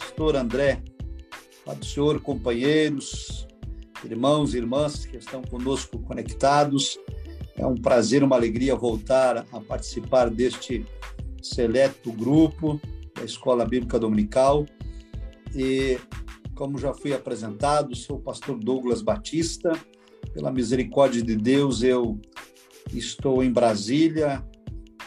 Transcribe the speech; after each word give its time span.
pastor 0.00 0.34
André. 0.34 0.82
Do 1.78 1.84
Senhor, 1.84 2.20
companheiros, 2.20 3.46
irmãos 4.04 4.54
e 4.54 4.56
irmãs 4.56 5.04
que 5.04 5.18
estão 5.18 5.40
conosco 5.42 6.00
conectados. 6.00 6.98
É 7.54 7.64
um 7.64 7.76
prazer, 7.76 8.24
uma 8.24 8.34
alegria 8.34 8.74
voltar 8.74 9.46
a 9.52 9.60
participar 9.60 10.30
deste 10.30 10.84
seleto 11.40 12.10
grupo 12.10 12.80
da 13.14 13.24
Escola 13.24 13.64
Bíblica 13.64 14.00
Dominical. 14.00 14.66
E, 15.54 15.98
como 16.56 16.76
já 16.76 16.92
fui 16.92 17.12
apresentado, 17.12 17.94
sou 17.94 18.16
o 18.16 18.22
pastor 18.22 18.58
Douglas 18.58 19.02
Batista. 19.02 19.70
Pela 20.32 20.50
misericórdia 20.50 21.22
de 21.22 21.36
Deus, 21.36 21.82
eu 21.82 22.18
estou 22.92 23.44
em 23.44 23.52
Brasília, 23.52 24.44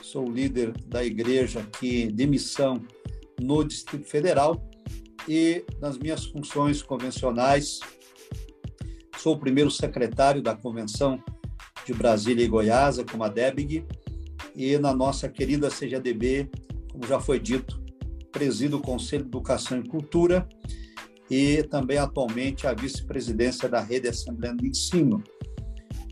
sou 0.01 0.31
líder 0.31 0.71
da 0.85 1.03
igreja 1.03 1.59
aqui 1.59 2.09
de 2.09 2.25
missão 2.25 2.81
no 3.41 3.65
Distrito 3.65 4.07
Federal 4.07 4.72
e 5.27 5.65
nas 5.79 5.97
minhas 5.97 6.25
funções 6.25 6.81
convencionais 6.81 7.79
sou 9.17 9.35
o 9.35 9.39
primeiro 9.39 9.71
secretário 9.71 10.41
da 10.41 10.55
Convenção 10.55 11.23
de 11.85 11.93
Brasília 11.93 12.43
e 12.43 12.47
Goiás, 12.47 12.97
como 13.09 13.23
a 13.23 13.29
DEBG, 13.29 13.85
e 14.55 14.77
na 14.77 14.93
nossa 14.93 15.29
querida 15.29 15.69
CGDB, 15.69 16.49
como 16.91 17.07
já 17.07 17.19
foi 17.19 17.39
dito, 17.39 17.81
presido 18.31 18.77
o 18.77 18.81
Conselho 18.81 19.23
de 19.23 19.29
Educação 19.29 19.79
e 19.79 19.87
Cultura 19.87 20.47
e 21.29 21.63
também 21.63 21.97
atualmente 21.97 22.67
a 22.67 22.73
vice-presidência 22.73 23.69
da 23.69 23.79
Rede 23.79 24.09
Assembleia 24.09 24.53
do 24.53 24.65
Ensino. 24.65 25.23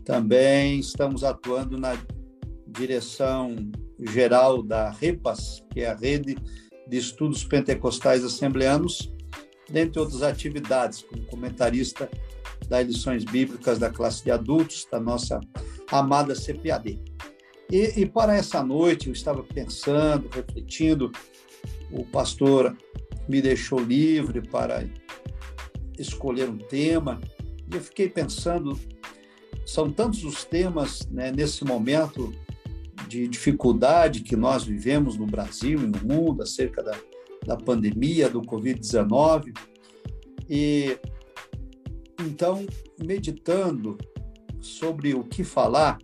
Também 0.04 0.80
estamos 0.80 1.22
atuando 1.22 1.78
na 1.78 1.96
direção 2.66 3.54
geral 4.00 4.62
da 4.62 4.90
REPAS, 4.90 5.62
que 5.70 5.80
é 5.80 5.90
a 5.90 5.94
Rede 5.94 6.36
de 6.92 6.98
Estudos 6.98 7.42
Pentecostais 7.42 8.22
Assembleanos, 8.22 9.10
dentre 9.66 9.98
outras 9.98 10.22
atividades, 10.22 11.02
como 11.02 11.24
comentarista 11.24 12.06
das 12.68 12.86
lições 12.86 13.24
bíblicas 13.24 13.78
da 13.78 13.88
classe 13.88 14.22
de 14.22 14.30
adultos, 14.30 14.86
da 14.92 15.00
nossa 15.00 15.40
amada 15.90 16.34
CPAD. 16.34 17.00
E, 17.70 18.02
e 18.02 18.04
para 18.04 18.36
essa 18.36 18.62
noite, 18.62 19.06
eu 19.06 19.14
estava 19.14 19.42
pensando, 19.42 20.28
refletindo, 20.34 21.10
o 21.90 22.04
pastor 22.04 22.76
me 23.26 23.40
deixou 23.40 23.78
livre 23.80 24.42
para 24.42 24.86
escolher 25.98 26.50
um 26.50 26.58
tema, 26.58 27.22
e 27.72 27.74
eu 27.74 27.80
fiquei 27.80 28.10
pensando, 28.10 28.78
são 29.64 29.90
tantos 29.90 30.24
os 30.24 30.44
temas 30.44 31.08
né, 31.10 31.32
nesse 31.32 31.64
momento 31.64 32.34
de 33.12 33.28
dificuldade 33.28 34.22
que 34.22 34.34
nós 34.34 34.64
vivemos 34.64 35.18
no 35.18 35.26
Brasil 35.26 35.78
e 35.80 35.86
no 35.86 35.98
mundo 36.02 36.42
acerca 36.42 36.82
da, 36.82 36.98
da 37.44 37.56
pandemia 37.58 38.26
do 38.30 38.40
Covid-19. 38.40 39.54
E 40.48 40.98
então, 42.18 42.64
meditando 43.04 43.98
sobre 44.60 45.12
o 45.12 45.24
que 45.24 45.44
falar, 45.44 45.98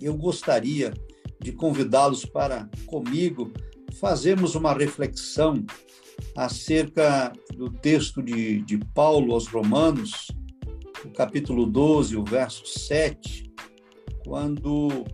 eu 0.00 0.16
gostaria 0.16 0.92
de 1.40 1.52
convidá-los 1.52 2.24
para 2.24 2.68
comigo 2.86 3.52
fazermos 4.00 4.56
uma 4.56 4.72
reflexão 4.72 5.64
acerca 6.36 7.32
do 7.54 7.70
texto 7.70 8.20
de, 8.20 8.62
de 8.62 8.78
Paulo 8.78 9.32
aos 9.32 9.46
Romanos, 9.46 10.26
o 11.04 11.10
capítulo 11.10 11.66
12, 11.66 12.16
o 12.16 12.24
verso 12.24 12.66
7, 12.66 13.44
quando 14.24 15.04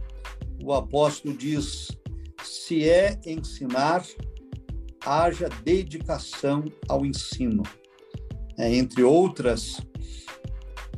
o 0.67 0.73
apóstolo 0.73 1.33
diz: 1.33 1.97
se 2.43 2.89
é 2.89 3.17
ensinar, 3.25 4.05
haja 5.05 5.49
dedicação 5.63 6.65
ao 6.89 7.07
ensino. 7.07 7.63
É, 8.59 8.75
entre 8.75 9.05
outras 9.05 9.81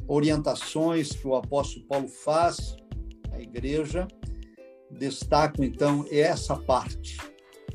orientações 0.06 1.10
que 1.10 1.26
o 1.26 1.34
apóstolo 1.34 1.84
Paulo 1.86 2.08
faz 2.08 2.76
à 3.30 3.40
igreja, 3.40 4.08
destaco 4.90 5.62
então 5.62 6.06
essa 6.10 6.56
parte. 6.56 7.18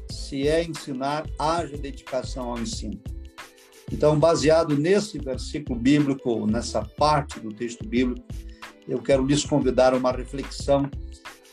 Se 0.09 0.47
é 0.47 0.63
ensinar, 0.63 1.29
haja 1.37 1.77
dedicação 1.77 2.49
ao 2.49 2.59
ensino. 2.59 2.99
Então, 3.91 4.17
baseado 4.17 4.75
nesse 4.75 5.19
versículo 5.19 5.79
bíblico, 5.79 6.47
nessa 6.47 6.81
parte 6.97 7.39
do 7.39 7.53
texto 7.53 7.87
bíblico, 7.87 8.25
eu 8.87 8.99
quero 8.99 9.23
lhes 9.23 9.45
convidar 9.45 9.93
a 9.93 9.97
uma 9.97 10.11
reflexão 10.11 10.89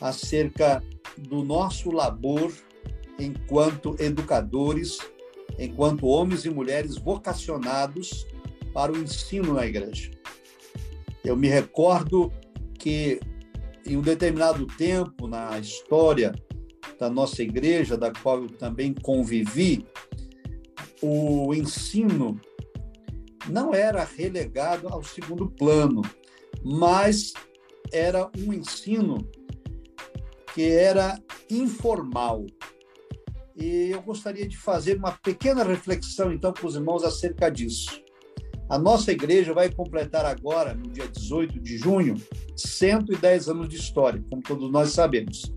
acerca 0.01 0.83
do 1.17 1.43
nosso 1.43 1.91
labor 1.91 2.51
enquanto 3.19 3.95
educadores, 3.99 4.97
enquanto 5.59 6.07
homens 6.07 6.43
e 6.43 6.49
mulheres 6.49 6.97
vocacionados 6.97 8.25
para 8.73 8.91
o 8.91 8.97
ensino 8.97 9.53
na 9.53 9.65
igreja. 9.65 10.11
Eu 11.23 11.37
me 11.37 11.47
recordo 11.47 12.33
que 12.79 13.19
em 13.85 13.95
um 13.95 14.01
determinado 14.01 14.65
tempo 14.65 15.27
na 15.27 15.59
história 15.59 16.33
da 16.99 17.09
nossa 17.09 17.43
igreja, 17.43 17.97
da 17.97 18.11
qual 18.11 18.43
eu 18.43 18.49
também 18.49 18.93
convivi, 18.93 19.85
o 21.01 21.53
ensino 21.53 22.39
não 23.47 23.73
era 23.73 24.03
relegado 24.03 24.87
ao 24.87 25.03
segundo 25.03 25.49
plano, 25.49 26.01
mas 26.63 27.33
era 27.91 28.29
um 28.37 28.53
ensino 28.53 29.27
que 30.53 30.63
era 30.63 31.19
informal. 31.49 32.45
E 33.55 33.89
eu 33.91 34.01
gostaria 34.01 34.47
de 34.47 34.57
fazer 34.57 34.97
uma 34.97 35.11
pequena 35.11 35.63
reflexão, 35.63 36.31
então, 36.31 36.53
com 36.53 36.67
os 36.67 36.75
irmãos 36.75 37.03
acerca 37.03 37.49
disso. 37.49 38.01
A 38.69 38.79
nossa 38.79 39.11
igreja 39.11 39.53
vai 39.53 39.69
completar 39.69 40.25
agora, 40.25 40.73
no 40.73 40.89
dia 40.89 41.07
18 41.07 41.59
de 41.59 41.77
junho, 41.77 42.15
110 42.55 43.49
anos 43.49 43.67
de 43.67 43.75
história, 43.75 44.23
como 44.29 44.41
todos 44.41 44.71
nós 44.71 44.91
sabemos. 44.91 45.53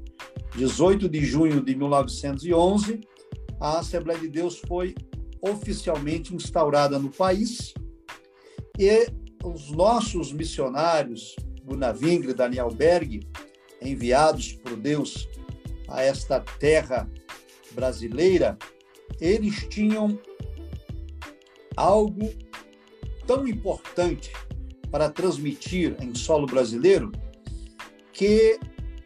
18 0.57 1.09
de 1.09 1.25
junho 1.25 1.61
de 1.63 1.77
1911, 1.77 3.01
a 3.61 3.79
Assembleia 3.79 4.19
de 4.19 4.29
Deus 4.29 4.61
foi 4.67 4.95
oficialmente 5.41 6.35
instaurada 6.35 6.99
no 6.99 7.11
país 7.11 7.73
e 8.79 9.07
os 9.45 9.71
nossos 9.71 10.33
missionários, 10.33 11.37
Gunavingre 11.63 12.31
e 12.31 12.35
Daniel 12.35 12.71
Berg, 12.71 13.21
enviados 13.85 14.53
por 14.53 14.77
Deus 14.77 15.29
a 15.89 16.03
esta 16.03 16.41
terra 16.41 17.11
brasileira, 17.73 18.59
eles 19.21 19.67
tinham 19.69 20.19
algo 21.77 22.33
tão 23.27 23.47
importante 23.47 24.33
para 24.91 25.11
transmitir 25.11 25.97
em 26.01 26.15
solo 26.15 26.47
brasileiro 26.47 27.11
que 28.13 28.59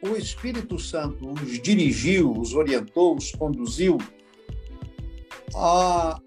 o 0.02 0.16
Espírito 0.16 0.78
Santo 0.78 1.32
os 1.32 1.60
dirigiu, 1.60 2.32
os 2.32 2.54
orientou, 2.54 3.16
os 3.16 3.32
conduziu 3.32 3.98
a, 5.54 6.20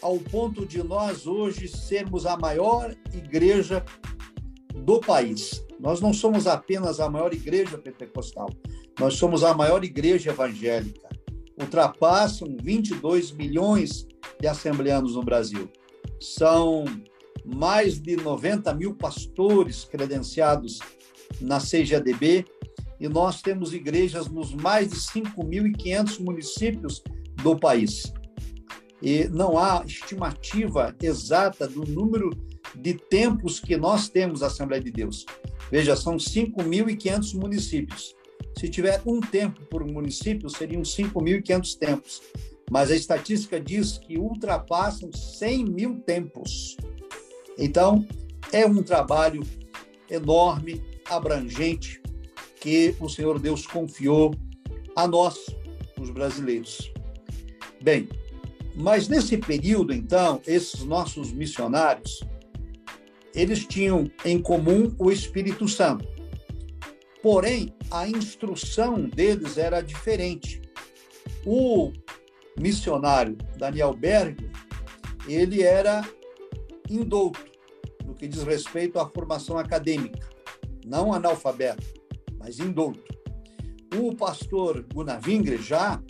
ao 0.00 0.18
ponto 0.18 0.64
de 0.64 0.82
nós 0.82 1.26
hoje 1.26 1.68
sermos 1.68 2.24
a 2.26 2.36
maior 2.36 2.94
igreja 3.12 3.84
do 4.74 5.00
país. 5.00 5.64
Nós 5.82 6.00
não 6.00 6.14
somos 6.14 6.46
apenas 6.46 7.00
a 7.00 7.10
maior 7.10 7.34
igreja 7.34 7.76
pentecostal, 7.76 8.48
nós 9.00 9.14
somos 9.14 9.42
a 9.42 9.52
maior 9.52 9.82
igreja 9.82 10.30
evangélica. 10.30 11.08
Ultrapassam 11.60 12.56
22 12.62 13.32
milhões 13.32 14.06
de 14.40 14.46
assembleanos 14.46 15.16
no 15.16 15.24
Brasil. 15.24 15.68
São 16.20 16.84
mais 17.44 18.00
de 18.00 18.14
90 18.14 18.72
mil 18.74 18.94
pastores 18.94 19.84
credenciados 19.84 20.78
na 21.40 21.58
CGADB 21.58 22.44
e 23.00 23.08
nós 23.08 23.42
temos 23.42 23.74
igrejas 23.74 24.28
nos 24.28 24.54
mais 24.54 24.90
de 24.90 24.96
5.500 24.96 26.20
municípios 26.20 27.02
do 27.42 27.58
país. 27.58 28.12
E 29.02 29.26
não 29.26 29.58
há 29.58 29.82
estimativa 29.84 30.94
exata 31.02 31.66
do 31.66 31.84
número 31.84 32.30
de 32.72 32.94
tempos 32.94 33.58
que 33.58 33.76
nós 33.76 34.08
temos 34.08 34.44
a 34.44 34.46
Assembleia 34.46 34.80
de 34.80 34.92
Deus. 34.92 35.26
Veja, 35.72 35.96
são 35.96 36.18
5.500 36.18 37.34
municípios. 37.34 38.14
Se 38.58 38.68
tiver 38.68 39.00
um 39.06 39.20
tempo 39.20 39.64
por 39.70 39.82
município, 39.82 40.50
seriam 40.50 40.82
5.500 40.82 41.78
tempos. 41.78 42.22
Mas 42.70 42.90
a 42.90 42.94
estatística 42.94 43.58
diz 43.58 43.96
que 43.96 44.18
ultrapassam 44.18 45.10
100 45.10 45.64
mil 45.64 45.98
tempos. 46.00 46.76
Então, 47.58 48.06
é 48.52 48.66
um 48.66 48.82
trabalho 48.82 49.42
enorme, 50.10 50.84
abrangente, 51.08 52.02
que 52.60 52.94
o 53.00 53.08
Senhor 53.08 53.38
Deus 53.38 53.66
confiou 53.66 54.34
a 54.94 55.08
nós, 55.08 55.38
os 55.98 56.10
brasileiros. 56.10 56.92
Bem, 57.82 58.10
mas 58.74 59.08
nesse 59.08 59.38
período, 59.38 59.94
então, 59.94 60.38
esses 60.46 60.84
nossos 60.84 61.32
missionários, 61.32 62.20
eles 63.34 63.66
tinham 63.66 64.10
em 64.24 64.40
comum 64.40 64.94
o 64.98 65.10
Espírito 65.10 65.66
Santo. 65.68 66.06
Porém, 67.22 67.74
a 67.90 68.08
instrução 68.08 69.08
deles 69.08 69.56
era 69.56 69.80
diferente. 69.80 70.60
O 71.46 71.92
missionário 72.58 73.36
Daniel 73.56 73.94
Berg, 73.94 74.50
ele 75.28 75.62
era 75.62 76.02
indouto 76.90 77.52
no 78.04 78.14
que 78.14 78.28
diz 78.28 78.42
respeito 78.42 78.98
à 78.98 79.08
formação 79.08 79.56
acadêmica, 79.56 80.28
não 80.84 81.12
analfabeto, 81.12 81.86
mas 82.38 82.58
indouto. 82.58 83.02
O 83.96 84.14
pastor 84.14 84.84
Gunavingre 84.92 85.58
já 85.58 86.02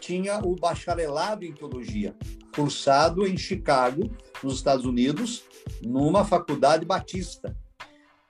tinha 0.00 0.40
o 0.40 0.56
bacharelado 0.56 1.44
em 1.44 1.52
teologia, 1.52 2.16
cursado 2.54 3.26
em 3.26 3.36
Chicago, 3.36 4.10
nos 4.42 4.54
Estados 4.54 4.84
Unidos, 4.84 5.44
numa 5.82 6.24
faculdade 6.24 6.84
batista, 6.84 7.56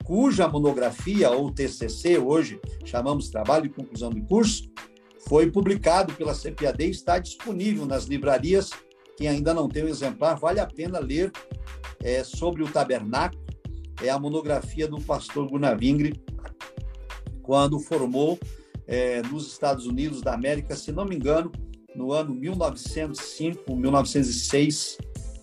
cuja 0.03 0.47
monografia, 0.47 1.29
ou 1.29 1.51
TCC, 1.51 2.17
hoje 2.17 2.59
chamamos 2.85 3.29
Trabalho 3.29 3.63
de 3.63 3.69
Conclusão 3.69 4.09
de 4.09 4.21
Curso, 4.21 4.69
foi 5.27 5.51
publicado 5.51 6.13
pela 6.13 6.33
CPAD 6.33 6.85
e 6.85 6.89
está 6.89 7.19
disponível 7.19 7.85
nas 7.85 8.05
livrarias. 8.05 8.71
Quem 9.17 9.27
ainda 9.27 9.53
não 9.53 9.67
tem 9.67 9.83
o 9.83 9.85
um 9.85 9.89
exemplar, 9.89 10.39
vale 10.39 10.59
a 10.59 10.65
pena 10.65 10.97
ler 10.99 11.31
é, 12.01 12.23
sobre 12.23 12.63
o 12.63 12.71
tabernáculo. 12.71 13.43
É 14.01 14.09
a 14.09 14.17
monografia 14.17 14.87
do 14.87 14.99
pastor 15.01 15.47
Gunavingre, 15.49 16.23
quando 17.43 17.79
formou 17.79 18.39
é, 18.87 19.21
nos 19.23 19.45
Estados 19.45 19.85
Unidos 19.85 20.21
da 20.21 20.33
América, 20.33 20.75
se 20.75 20.91
não 20.91 21.05
me 21.05 21.15
engano, 21.15 21.51
no 21.95 22.11
ano 22.11 22.33
1905, 22.33 23.75
1906, 23.75 24.97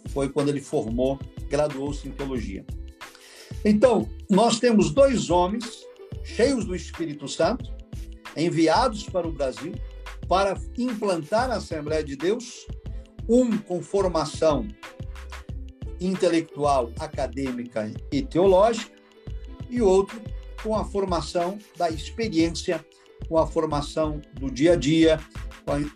foi 0.09 0.29
quando 0.29 0.49
ele 0.49 0.61
formou, 0.61 1.19
graduou-se 1.49 2.09
em 2.09 2.13
teologia. 2.13 2.65
Então, 3.65 4.09
nós 4.29 4.59
temos 4.59 4.91
dois 4.91 5.31
homens 5.31 5.85
cheios 6.25 6.65
do 6.65 6.75
Espírito 6.75 7.29
Santo, 7.29 7.73
enviados 8.37 9.05
para 9.05 9.27
o 9.27 9.33
Brasil 9.33 9.73
para 10.29 10.59
implantar 10.77 11.51
a 11.51 11.57
Assembleia 11.57 12.03
de 12.03 12.17
Deus, 12.17 12.67
um 13.29 13.57
com 13.57 13.83
formação 13.83 14.67
intelectual, 16.01 16.91
acadêmica 16.99 17.91
e 18.13 18.23
teológica, 18.23 18.95
e 19.71 19.81
outro 19.81 20.21
com 20.63 20.75
a 20.75 20.85
formação 20.85 21.59
da 21.77 21.91
experiência, 21.91 22.85
com 23.29 23.39
a 23.39 23.47
formação 23.47 24.21
do 24.35 24.51
dia 24.51 24.73
a 24.73 24.77
dia, 24.77 25.21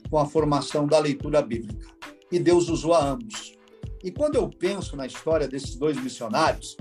com 0.09 0.19
a, 0.19 0.27
formação 0.27 0.87
da 0.87 0.99
leitura 0.99 1.43
bíblica. 1.43 1.89
E 2.31 2.39
Deus 2.39 2.69
usou 2.69 2.95
a 2.95 3.05
ambos. 3.05 3.59
E 4.03 4.11
quando 4.11 4.37
eu 4.37 4.49
penso 4.49 4.97
na 4.97 5.07
história 5.07 5.47
desses 5.47 5.77
dois 5.77 6.03
missionários, 6.03 6.77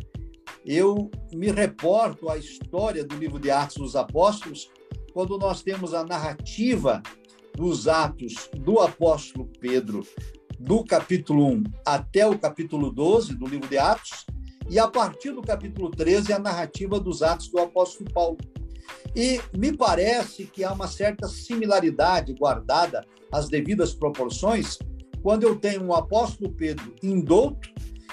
eu 0.65 1.09
me 1.33 1.51
reporto 1.51 2.29
à 2.29 2.37
história 2.37 3.03
do 3.03 3.17
livro 3.17 3.39
de 3.39 3.51
Atos 3.51 3.77
dos 3.77 3.95
Apóstolos, 3.95 4.69
quando 5.13 5.37
nós 5.37 5.61
temos 5.61 5.93
a 5.93 6.03
narrativa 6.03 7.01
dos 7.55 7.87
Atos 7.87 8.49
do 8.53 8.79
apóstolo 8.79 9.49
Pedro, 9.59 10.05
do 10.59 10.83
capítulo 10.83 11.45
1 11.47 11.63
até 11.85 12.25
o 12.25 12.37
capítulo 12.37 12.91
12 12.91 13.35
do 13.35 13.47
livro 13.47 13.67
de 13.67 13.77
Atos, 13.77 14.25
e 14.69 14.77
a 14.77 14.87
partir 14.87 15.31
do 15.31 15.41
capítulo 15.41 15.89
13 15.89 16.31
a 16.31 16.39
narrativa 16.39 16.99
dos 16.99 17.21
Atos 17.21 17.49
do 17.49 17.59
apóstolo 17.59 18.09
Paulo. 18.13 18.37
E 19.15 19.41
me 19.57 19.75
parece 19.75 20.45
que 20.45 20.63
há 20.63 20.71
uma 20.71 20.87
certa 20.87 21.27
similaridade 21.27 22.33
guardada 22.33 23.05
às 23.31 23.49
devidas 23.49 23.93
proporções 23.93 24.77
quando 25.21 25.43
eu 25.43 25.55
tenho 25.55 25.83
um 25.83 25.93
apóstolo 25.93 26.51
Pedro 26.51 26.93
indouto 27.01 27.69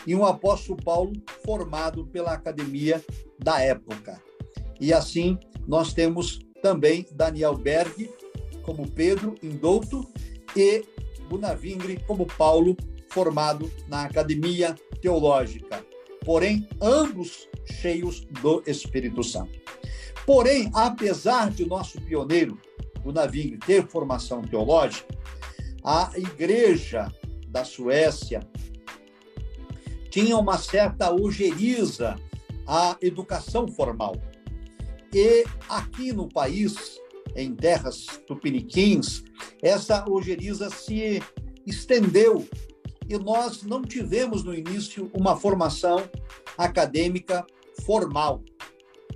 e 0.06 0.14
um 0.14 0.24
apóstolo 0.24 0.80
Paulo 0.82 1.12
formado 1.44 2.06
pela 2.06 2.32
academia 2.32 3.04
da 3.38 3.60
época. 3.60 4.22
E 4.80 4.92
assim 4.92 5.38
nós 5.66 5.92
temos 5.92 6.38
também 6.62 7.06
Daniel 7.12 7.56
Berg 7.56 8.10
como 8.62 8.90
Pedro 8.90 9.34
indouto 9.42 10.06
e 10.56 10.84
Bunavingre 11.28 12.02
como 12.06 12.26
Paulo 12.26 12.76
formado 13.10 13.70
na 13.88 14.04
academia 14.04 14.74
teológica. 15.00 15.84
Porém, 16.24 16.68
ambos 16.80 17.48
cheios 17.80 18.26
do 18.42 18.62
Espírito 18.66 19.22
Santo. 19.22 19.60
Porém, 20.24 20.70
apesar 20.74 21.50
de 21.50 21.64
nosso 21.66 22.00
pioneiro 22.00 22.58
Bunavingre 23.00 23.58
ter 23.58 23.86
formação 23.86 24.42
teológica, 24.42 25.06
a 25.86 26.10
igreja 26.16 27.12
da 27.46 27.64
Suécia 27.64 28.40
tinha 30.10 30.36
uma 30.36 30.58
certa 30.58 31.14
ojeriza 31.14 32.16
à 32.66 32.96
educação 33.00 33.68
formal. 33.68 34.16
E 35.14 35.44
aqui 35.68 36.12
no 36.12 36.28
país, 36.28 37.00
em 37.36 37.54
terras 37.54 38.04
tupiniquins, 38.26 39.22
essa 39.62 40.04
ojeriza 40.10 40.68
se 40.70 41.22
estendeu 41.64 42.44
e 43.08 43.16
nós 43.16 43.62
não 43.62 43.80
tivemos 43.82 44.42
no 44.42 44.52
início 44.52 45.08
uma 45.14 45.36
formação 45.36 46.02
acadêmica 46.58 47.46
formal 47.84 48.42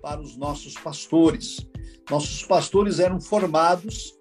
para 0.01 0.21
os 0.21 0.37
nossos 0.37 0.75
pastores. 0.75 1.67
Nossos 2.09 2.45
pastores 2.45 3.01
eram 3.01 3.21
formados 3.21 4.17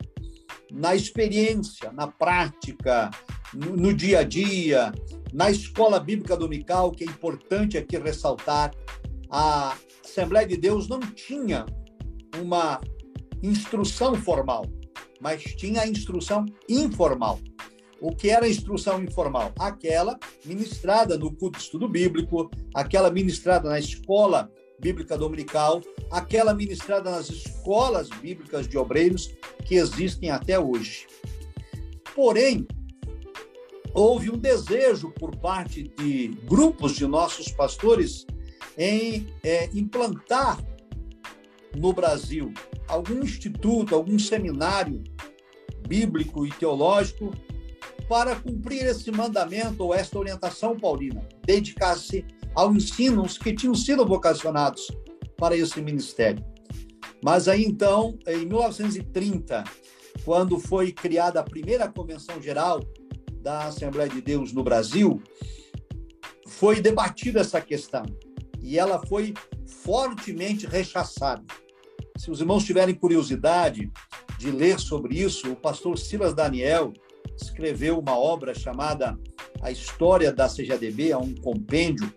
na 0.71 0.95
experiência, 0.95 1.91
na 1.91 2.07
prática, 2.07 3.09
no, 3.53 3.75
no 3.75 3.93
dia 3.93 4.19
a 4.19 4.23
dia, 4.23 4.91
na 5.33 5.49
escola 5.49 5.99
bíblica 5.99 6.35
dominical, 6.35 6.91
que 6.91 7.03
é 7.03 7.07
importante 7.07 7.77
aqui 7.77 7.97
ressaltar, 7.97 8.71
a 9.29 9.75
Assembleia 10.03 10.47
de 10.47 10.57
Deus 10.57 10.87
não 10.87 10.99
tinha 10.99 11.65
uma 12.41 12.81
instrução 13.43 14.15
formal, 14.15 14.65
mas 15.21 15.43
tinha 15.43 15.81
a 15.81 15.87
instrução 15.87 16.45
informal. 16.67 17.39
O 18.01 18.15
que 18.15 18.29
era 18.29 18.45
a 18.45 18.49
instrução 18.49 19.03
informal? 19.03 19.51
Aquela 19.59 20.17
ministrada 20.45 21.17
no 21.17 21.35
culto 21.35 21.59
estudo 21.59 21.87
bíblico, 21.87 22.49
aquela 22.73 23.11
ministrada 23.11 23.69
na 23.69 23.77
escola 23.77 24.49
bíblica 24.79 25.17
dominical, 25.17 25.81
aquela 26.11 26.53
ministrada 26.53 27.11
nas 27.11 27.29
escolas 27.29 28.09
bíblicas 28.09 28.67
de 28.67 28.77
obreiros 28.77 29.33
que 29.65 29.75
existem 29.75 30.29
até 30.31 30.59
hoje. 30.59 31.07
Porém, 32.15 32.67
houve 33.93 34.29
um 34.29 34.37
desejo 34.37 35.11
por 35.11 35.35
parte 35.35 35.83
de 35.97 36.29
grupos 36.45 36.95
de 36.95 37.05
nossos 37.05 37.51
pastores 37.51 38.25
em 38.77 39.27
é, 39.43 39.69
implantar 39.73 40.63
no 41.75 41.93
Brasil 41.93 42.53
algum 42.87 43.21
instituto, 43.23 43.93
algum 43.93 44.17
seminário 44.17 45.03
bíblico 45.87 46.45
e 46.45 46.49
teológico 46.51 47.31
para 48.07 48.35
cumprir 48.35 48.85
esse 48.85 49.11
mandamento 49.11 49.83
ou 49.83 49.93
esta 49.93 50.17
orientação 50.17 50.77
paulina, 50.77 51.27
dedicar-se 51.45 52.25
ao 52.55 52.73
ensino 52.73 53.23
os 53.23 53.37
que 53.37 53.53
tinham 53.53 53.75
sido 53.75 54.05
vocacionados 54.05 54.87
para 55.37 55.55
esse 55.55 55.81
ministério. 55.81 56.43
Mas 57.23 57.47
aí 57.47 57.65
então, 57.65 58.17
em 58.27 58.45
1930, 58.45 59.63
quando 60.23 60.59
foi 60.59 60.91
criada 60.91 61.39
a 61.39 61.43
primeira 61.43 61.87
convenção 61.87 62.41
geral 62.41 62.79
da 63.41 63.67
Assembleia 63.67 64.09
de 64.09 64.21
Deus 64.21 64.53
no 64.53 64.63
Brasil, 64.63 65.21
foi 66.47 66.81
debatida 66.81 67.39
essa 67.39 67.61
questão 67.61 68.03
e 68.61 68.77
ela 68.77 69.01
foi 69.07 69.33
fortemente 69.65 70.65
rechaçada. 70.65 71.43
Se 72.17 72.29
os 72.29 72.41
irmãos 72.41 72.65
tiverem 72.65 72.93
curiosidade 72.93 73.89
de 74.37 74.51
ler 74.51 74.79
sobre 74.79 75.19
isso, 75.19 75.51
o 75.51 75.55
pastor 75.55 75.97
Silas 75.97 76.33
Daniel 76.33 76.93
escreveu 77.41 77.97
uma 77.97 78.17
obra 78.17 78.53
chamada 78.53 79.17
A 79.61 79.71
História 79.71 80.31
da 80.31 80.47
CGADB, 80.47 81.11
é 81.11 81.17
um 81.17 81.33
compêndio 81.35 82.11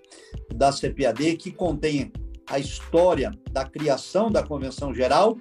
da 0.55 0.71
CPAD 0.71 1.37
que 1.37 1.51
contém 1.51 2.13
a 2.49 2.59
história 2.59 3.33
da 3.51 3.65
criação 3.65 4.31
da 4.31 4.43
Convenção 4.43 4.95
Geral 4.95 5.39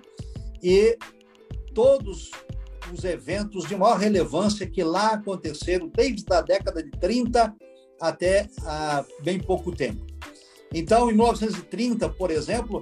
e 0.63 0.97
todos 1.73 2.31
os 2.93 3.03
eventos 3.03 3.67
de 3.67 3.75
maior 3.75 3.97
relevância 3.97 4.65
que 4.65 4.83
lá 4.83 5.13
aconteceram 5.13 5.87
desde 5.87 6.25
a 6.31 6.41
década 6.41 6.83
de 6.83 6.91
30 6.91 7.53
até 7.99 8.49
há 8.65 9.05
bem 9.23 9.39
pouco 9.39 9.71
tempo. 9.71 10.05
Então, 10.73 11.09
em 11.09 11.13
1930, 11.13 12.09
por 12.09 12.31
exemplo, 12.31 12.81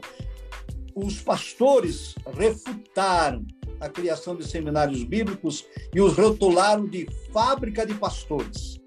os 0.95 1.21
pastores 1.21 2.15
refutaram 2.35 3.45
a 3.79 3.89
criação 3.89 4.35
de 4.35 4.45
seminários 4.45 5.03
bíblicos 5.03 5.65
e 5.93 6.01
os 6.01 6.13
rotularam 6.13 6.85
de 6.85 7.07
fábrica 7.31 7.85
de 7.85 7.93
pastores. 7.93 8.78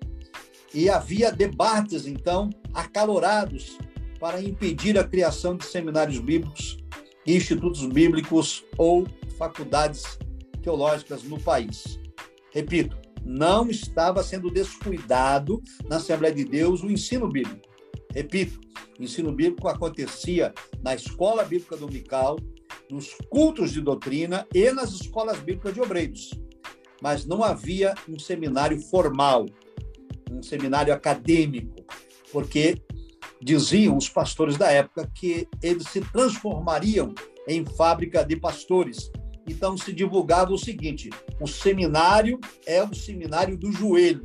E 0.75 0.89
havia 0.89 1.31
debates, 1.31 2.07
então, 2.07 2.51
acalorados 2.73 3.77
para 4.19 4.41
impedir 4.41 4.99
a 4.99 5.05
criação 5.05 5.57
de 5.57 5.65
seminários 5.65 6.19
bíblicos, 6.19 6.79
institutos 7.27 7.85
bíblicos 7.87 8.65
ou 8.79 9.07
faculdades 9.37 10.19
teológicas 10.63 11.25
no 11.25 11.41
país. 11.41 11.99
Repito, 12.53 12.97
não 13.25 13.69
estava 13.69 14.23
sendo 14.23 14.51
descuidado 14.51 15.63
na 15.89 15.97
Assembleia 15.97 16.35
de 16.35 16.45
Deus 16.45 16.83
o 16.83 16.91
ensino 16.91 17.29
bíblico. 17.29 17.69
Repito, 18.15 18.61
o 18.99 19.03
ensino 19.03 19.33
bíblico 19.33 19.69
acontecia 19.69 20.53
na 20.83 20.95
escola 20.95 21.45
bíblica 21.45 21.77
dominical, 21.77 22.39
nos 22.91 23.15
cultos 23.31 23.73
de 23.73 23.81
doutrina 23.81 24.47
e 24.55 24.71
nas 24.71 24.93
escolas 24.93 25.39
bíblicas 25.39 25.75
de 25.75 25.81
obreiros. 25.81 26.31
Mas 27.01 27.25
não 27.25 27.43
havia 27.43 27.95
um 28.09 28.19
seminário 28.19 28.79
formal, 28.81 29.47
um 30.33 30.43
seminário 30.43 30.93
acadêmico, 30.93 31.85
porque 32.33 32.81
diziam 33.41 33.97
os 33.97 34.09
pastores 34.09 34.57
da 34.57 34.71
época 34.71 35.11
que 35.15 35.49
eles 35.63 35.89
se 35.89 36.01
transformariam 36.01 37.15
em 37.49 37.65
fábrica 37.65 38.25
de 38.25 38.37
pastores. 38.37 39.11
Então 39.49 39.77
se 39.77 39.93
divulgava 39.93 40.53
o 40.53 40.59
seguinte: 40.59 41.11
o 41.41 41.47
seminário 41.47 42.39
é 42.67 42.83
o 42.83 42.95
seminário 42.95 43.57
do 43.57 43.73
joelho. 43.73 44.23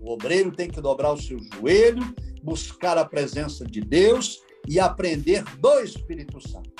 O 0.00 0.12
obreiro 0.12 0.52
tem 0.52 0.68
que 0.68 0.80
dobrar 0.80 1.12
o 1.12 1.20
seu 1.20 1.38
joelho, 1.54 2.02
buscar 2.42 2.96
a 2.96 3.04
presença 3.04 3.64
de 3.64 3.80
Deus 3.80 4.40
e 4.68 4.80
aprender 4.80 5.44
do 5.58 5.80
Espírito 5.80 6.40
Santo. 6.40 6.70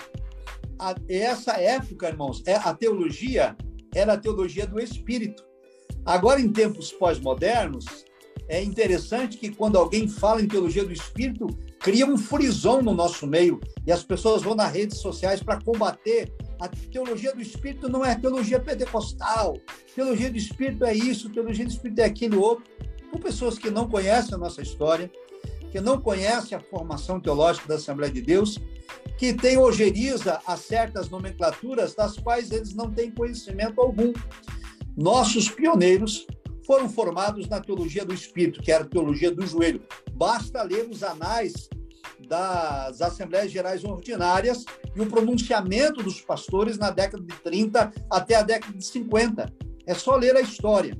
A, 0.78 0.94
essa 1.08 1.52
época, 1.52 2.08
irmãos, 2.08 2.42
é 2.46 2.54
a 2.54 2.72
teologia 2.72 3.56
era 3.96 4.12
a 4.12 4.18
teologia 4.18 4.66
do 4.66 4.78
Espírito. 4.78 5.42
Agora, 6.04 6.38
em 6.38 6.52
tempos 6.52 6.92
pós-modernos, 6.92 7.86
é 8.48 8.62
interessante 8.62 9.36
que 9.36 9.50
quando 9.50 9.76
alguém 9.76 10.08
fala 10.08 10.40
em 10.40 10.46
teologia 10.46 10.84
do 10.84 10.92
Espírito, 10.92 11.46
cria 11.80 12.06
um 12.06 12.16
frisão 12.16 12.80
no 12.80 12.94
nosso 12.94 13.26
meio 13.26 13.60
e 13.86 13.92
as 13.92 14.02
pessoas 14.02 14.42
vão 14.42 14.54
nas 14.54 14.72
redes 14.72 14.98
sociais 14.98 15.42
para 15.42 15.60
combater. 15.60 16.32
A 16.60 16.68
teologia 16.68 17.34
do 17.34 17.42
Espírito 17.42 17.88
não 17.88 18.04
é 18.04 18.14
teologia 18.14 18.60
pentecostal. 18.60 19.56
Teologia 19.94 20.30
do 20.30 20.36
Espírito 20.36 20.84
é 20.84 20.94
isso, 20.94 21.30
teologia 21.30 21.64
do 21.64 21.70
Espírito 21.70 22.00
é 22.00 22.04
aquilo 22.04 22.40
outro. 22.40 22.64
Com 23.10 23.18
pessoas 23.18 23.58
que 23.58 23.70
não 23.70 23.88
conhecem 23.88 24.34
a 24.34 24.38
nossa 24.38 24.62
história, 24.62 25.10
que 25.70 25.80
não 25.80 26.00
conhecem 26.00 26.56
a 26.56 26.60
formação 26.60 27.20
teológica 27.20 27.68
da 27.68 27.74
Assembleia 27.74 28.12
de 28.12 28.22
Deus, 28.22 28.58
que 29.18 29.32
tem 29.34 29.58
ojeriza 29.58 30.40
a 30.46 30.56
certas 30.56 31.08
nomenclaturas 31.08 31.94
das 31.94 32.16
quais 32.16 32.50
eles 32.50 32.74
não 32.74 32.90
têm 32.90 33.10
conhecimento 33.10 33.80
algum. 33.80 34.12
Nossos 34.96 35.50
pioneiros 35.50 36.26
foram 36.66 36.88
formados 36.88 37.48
na 37.48 37.60
teologia 37.60 38.04
do 38.04 38.12
espírito, 38.12 38.60
que 38.60 38.72
era 38.72 38.84
a 38.84 38.88
teologia 38.88 39.30
do 39.30 39.46
joelho. 39.46 39.82
Basta 40.12 40.62
ler 40.62 40.88
os 40.90 41.02
anais 41.02 41.68
das 42.28 43.00
Assembleias 43.00 43.52
Gerais 43.52 43.84
Ordinárias 43.84 44.64
e 44.94 45.00
o 45.00 45.06
pronunciamento 45.06 46.02
dos 46.02 46.20
pastores 46.20 46.76
na 46.76 46.90
década 46.90 47.22
de 47.22 47.34
30 47.40 47.92
até 48.10 48.34
a 48.34 48.42
década 48.42 48.76
de 48.76 48.84
50. 48.84 49.52
É 49.86 49.94
só 49.94 50.16
ler 50.16 50.36
a 50.36 50.40
história 50.40 50.98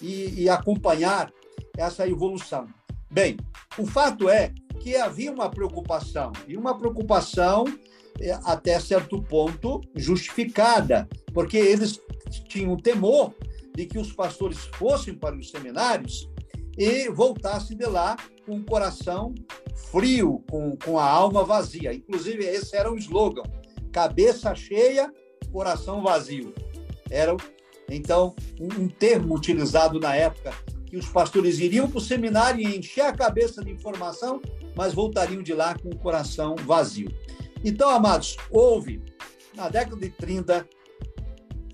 e, 0.00 0.42
e 0.42 0.48
acompanhar 0.48 1.32
essa 1.76 2.06
evolução. 2.06 2.66
Bem, 3.10 3.36
o 3.76 3.86
fato 3.86 4.28
é 4.28 4.52
que 4.80 4.96
havia 4.96 5.32
uma 5.32 5.50
preocupação, 5.50 6.32
e 6.46 6.56
uma 6.56 6.78
preocupação 6.78 7.64
é, 8.20 8.38
até 8.44 8.78
certo 8.78 9.20
ponto 9.22 9.80
justificada, 9.96 11.08
porque 11.32 11.56
eles 11.56 12.00
tinham 12.48 12.76
temor 12.76 13.34
de 13.78 13.86
que 13.86 13.96
os 13.96 14.12
pastores 14.12 14.58
fossem 14.74 15.14
para 15.14 15.36
os 15.36 15.52
seminários 15.52 16.28
e 16.76 17.08
voltassem 17.10 17.76
de 17.76 17.86
lá 17.86 18.16
com 18.44 18.56
o 18.56 18.64
coração 18.64 19.32
frio, 19.92 20.42
com, 20.50 20.76
com 20.76 20.98
a 20.98 21.08
alma 21.08 21.44
vazia. 21.44 21.94
Inclusive, 21.94 22.44
esse 22.44 22.76
era 22.76 22.92
o 22.92 22.98
slogan: 22.98 23.44
cabeça 23.92 24.52
cheia, 24.52 25.12
coração 25.52 26.02
vazio. 26.02 26.52
Era, 27.08 27.36
então, 27.88 28.34
um, 28.60 28.82
um 28.82 28.88
termo 28.88 29.36
utilizado 29.36 30.00
na 30.00 30.16
época 30.16 30.52
que 30.84 30.96
os 30.96 31.06
pastores 31.06 31.60
iriam 31.60 31.88
para 31.88 31.98
o 31.98 32.00
seminário 32.00 32.60
e 32.60 32.76
encher 32.76 33.02
a 33.02 33.12
cabeça 33.12 33.62
de 33.62 33.70
informação, 33.70 34.42
mas 34.74 34.92
voltariam 34.92 35.40
de 35.40 35.54
lá 35.54 35.78
com 35.78 35.90
o 35.90 35.98
coração 35.98 36.56
vazio. 36.56 37.14
Então, 37.64 37.88
amados, 37.90 38.36
houve, 38.50 39.00
na 39.54 39.68
década 39.68 40.00
de 40.00 40.10
30, 40.10 40.68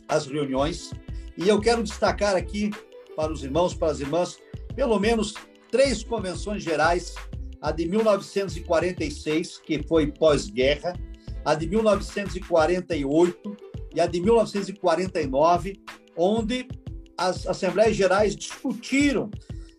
as 0.06 0.26
reuniões, 0.26 0.90
e 1.36 1.48
eu 1.48 1.60
quero 1.60 1.82
destacar 1.82 2.36
aqui 2.36 2.70
para 3.16 3.32
os 3.32 3.42
irmãos, 3.42 3.74
para 3.74 3.92
as 3.92 4.00
irmãs, 4.00 4.38
pelo 4.74 4.98
menos 4.98 5.34
três 5.70 6.02
convenções 6.02 6.62
gerais: 6.62 7.14
a 7.60 7.72
de 7.72 7.86
1946, 7.88 9.58
que 9.58 9.82
foi 9.82 10.12
pós-guerra, 10.12 10.98
a 11.44 11.54
de 11.54 11.68
1948 11.68 13.56
e 13.94 14.00
a 14.00 14.06
de 14.06 14.20
1949, 14.20 15.80
onde 16.16 16.68
as 17.16 17.46
Assembleias 17.46 17.96
Gerais 17.96 18.34
discutiram 18.34 19.30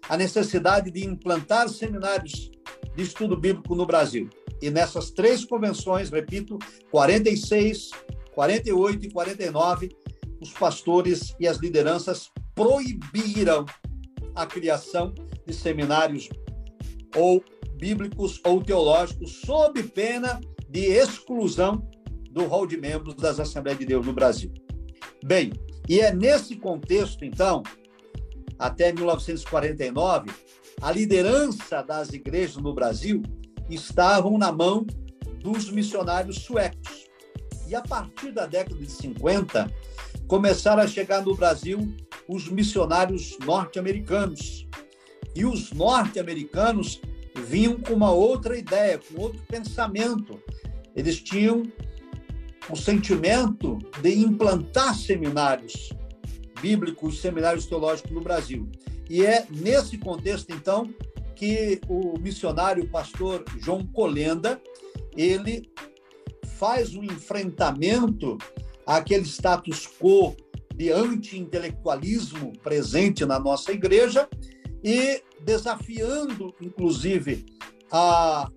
a 0.08 0.16
necessidade 0.16 0.92
de 0.92 1.06
implantar 1.06 1.68
seminários 1.68 2.52
de 2.96 3.04
estudo 3.04 3.36
bíblico 3.36 3.76
no 3.76 3.86
Brasil. 3.86 4.30
E 4.62 4.70
nessas 4.70 5.12
três 5.12 5.44
convenções, 5.44 6.10
repito, 6.10 6.58
46, 6.92 7.92
48 8.34 9.06
e 9.06 9.12
49, 9.12 9.90
os 10.46 10.54
pastores 10.54 11.36
e 11.40 11.48
as 11.48 11.58
lideranças 11.58 12.32
proibiram 12.54 13.66
a 14.36 14.46
criação 14.46 15.14
de 15.46 15.54
seminários 15.54 16.30
ou 17.16 17.44
bíblicos 17.78 18.40
ou 18.46 18.64
teológicos 18.64 19.42
sob 19.46 19.82
pena 19.84 20.40
de 20.70 20.82
exclusão 20.82 21.88
do 22.30 22.46
rol 22.46 22.68
de 22.68 22.78
membros 22.78 23.16
das 23.16 23.40
Assembleias 23.40 23.80
de 23.80 23.86
Deus 23.86 24.06
no 24.06 24.14
Brasil. 24.14 24.54
Bem, 25.24 25.52
e 25.90 26.00
é 26.00 26.14
nesse 26.14 26.56
contexto, 26.56 27.26
então, 27.26 27.64
até 28.60 28.92
1949, 28.92 30.30
a 30.82 30.92
liderança 30.92 31.82
das 31.82 32.10
igrejas 32.12 32.58
no 32.58 32.74
Brasil 32.74 33.24
estavam 33.70 34.38
na 34.38 34.52
mão 34.52 34.86
dos 35.42 35.72
missionários 35.72 36.40
suecos. 36.40 37.06
E 37.68 37.74
a 37.74 37.82
partir 37.82 38.32
da 38.32 38.46
década 38.46 38.80
de 38.80 38.92
50, 38.92 39.72
começaram 40.28 40.82
a 40.82 40.88
chegar 40.88 41.22
no 41.24 41.36
Brasil 41.36 41.94
os 42.28 42.48
missionários 42.50 43.38
norte-americanos. 43.46 44.68
E 45.36 45.46
os 45.46 45.72
norte-americanos 45.72 47.02
vinham 47.48 47.80
com 47.80 47.94
uma 47.94 48.12
outra 48.12 48.58
ideia, 48.58 49.00
com 49.00 49.22
outro 49.22 49.42
pensamento. 49.48 50.40
Eles 50.96 51.22
tinham 51.22 51.64
o 52.70 52.76
sentimento 52.76 53.78
de 54.02 54.18
implantar 54.18 54.96
seminários 54.96 55.90
bíblicos, 56.62 57.20
seminários 57.20 57.66
teológicos 57.66 58.12
no 58.12 58.22
Brasil. 58.22 58.68
E 59.10 59.24
é 59.24 59.46
nesse 59.52 59.98
contexto, 59.98 60.52
então, 60.52 60.90
que 61.36 61.82
o 61.88 62.18
missionário 62.18 62.88
pastor 62.90 63.44
João 63.60 63.86
Colenda, 63.86 64.60
ele 65.16 65.70
faz 66.58 66.96
um 66.96 67.04
enfrentamento 67.04 68.38
àquele 68.86 69.26
status 69.26 69.88
quo 70.00 70.36
de 70.76 70.92
anti-intelectualismo 70.92 72.54
presente 72.62 73.26
na 73.26 73.40
nossa 73.40 73.72
igreja 73.72 74.28
e 74.84 75.22
desafiando, 75.42 76.54
inclusive, 76.62 77.46
a, 77.92 78.50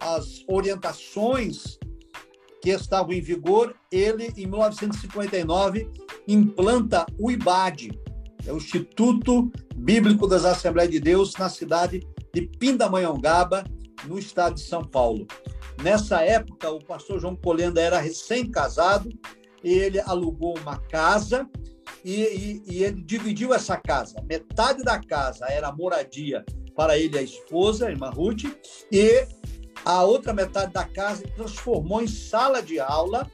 as 0.00 0.44
orientações 0.46 1.78
que 2.62 2.70
estavam 2.70 3.12
em 3.12 3.20
vigor, 3.20 3.74
ele, 3.90 4.32
em 4.36 4.46
1959, 4.46 5.90
implanta 6.26 7.04
o 7.18 7.30
IBAD, 7.30 7.90
é 8.46 8.52
o 8.52 8.56
Instituto 8.56 9.50
Bíblico 9.74 10.26
das 10.26 10.44
Assembleias 10.44 10.90
de 10.90 11.00
Deus, 11.00 11.34
na 11.36 11.48
cidade 11.48 12.06
de 12.32 12.42
Pindamonhangaba, 12.42 13.64
no 14.06 14.18
estado 14.18 14.54
de 14.54 14.62
São 14.62 14.82
Paulo. 14.82 15.26
Nessa 15.82 16.22
época, 16.22 16.70
o 16.70 16.82
pastor 16.82 17.20
João 17.20 17.36
Colenda 17.36 17.80
era 17.80 17.98
recém-casado, 17.98 19.10
ele 19.62 20.00
alugou 20.00 20.56
uma 20.58 20.78
casa 20.78 21.48
e, 22.04 22.22
e, 22.22 22.62
e, 22.66 22.84
ele 22.84 23.02
dividiu 23.02 23.54
essa 23.54 23.76
casa. 23.76 24.22
Metade 24.28 24.82
da 24.82 25.00
casa 25.00 25.46
era 25.46 25.72
moradia 25.72 26.44
para 26.76 26.98
ele 26.98 27.16
e 27.16 27.18
a 27.18 27.22
esposa, 27.22 27.86
a 27.86 27.90
irmã 27.90 28.10
Ruth, 28.10 28.44
e 28.90 29.26
a 29.84 30.02
outra 30.02 30.32
metade 30.32 30.72
da 30.72 30.84
casa 30.84 31.24
transformou 31.34 32.02
em 32.02 32.06
sala 32.06 32.62
de 32.62 32.78
aula 32.80 33.30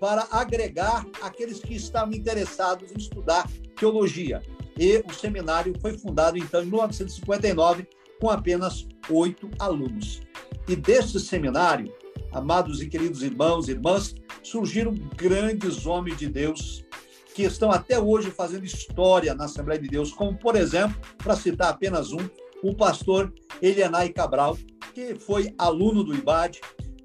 para 0.00 0.26
agregar 0.30 1.06
aqueles 1.22 1.60
que 1.60 1.74
estavam 1.74 2.14
interessados 2.14 2.90
em 2.92 2.98
estudar 2.98 3.48
teologia. 3.76 4.42
E 4.78 5.02
o 5.06 5.12
seminário 5.12 5.74
foi 5.80 5.98
fundado, 5.98 6.38
então, 6.38 6.62
em 6.62 6.66
1959, 6.66 7.86
com 8.20 8.30
apenas 8.30 8.86
oito 9.10 9.50
alunos. 9.58 10.20
E 10.68 10.76
deste 10.76 11.18
seminário, 11.18 11.90
amados 12.30 12.82
e 12.82 12.88
queridos 12.88 13.22
irmãos 13.22 13.68
e 13.68 13.70
irmãs, 13.70 14.14
surgiram 14.42 14.92
grandes 15.16 15.86
homens 15.86 16.18
de 16.18 16.28
Deus 16.28 16.84
que 17.34 17.44
estão 17.44 17.70
até 17.70 17.98
hoje 17.98 18.30
fazendo 18.30 18.66
história 18.66 19.34
na 19.34 19.46
Assembleia 19.46 19.80
de 19.80 19.88
Deus, 19.88 20.12
como, 20.12 20.36
por 20.36 20.56
exemplo, 20.56 21.00
para 21.16 21.36
citar 21.36 21.70
apenas 21.70 22.12
um, 22.12 22.18
o 22.62 22.74
pastor 22.74 23.32
Elianai 23.62 24.10
Cabral, 24.10 24.58
que 24.92 25.14
foi 25.14 25.54
aluno 25.56 26.04
do 26.04 26.14
IBAD, 26.14 26.60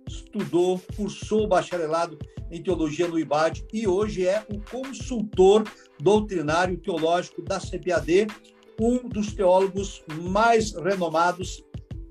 estudou, 0.05 0.82
cursou 0.98 1.46
o 1.46 1.48
bacharelado 1.48 2.20
em 2.51 2.62
teologia 2.62 3.08
no 3.08 3.17
IBAD 3.17 3.65
e 3.72 3.88
hoje 3.88 4.27
é 4.27 4.46
o 4.50 4.60
consultor 4.60 5.63
doutrinário 6.01 6.77
teológico 6.77 7.41
da 7.41 7.62
CPAD, 7.62 8.27
um 8.77 9.08
dos 9.08 9.34
teólogos 9.34 10.03
mais 10.20 10.74
renomados 10.74 11.63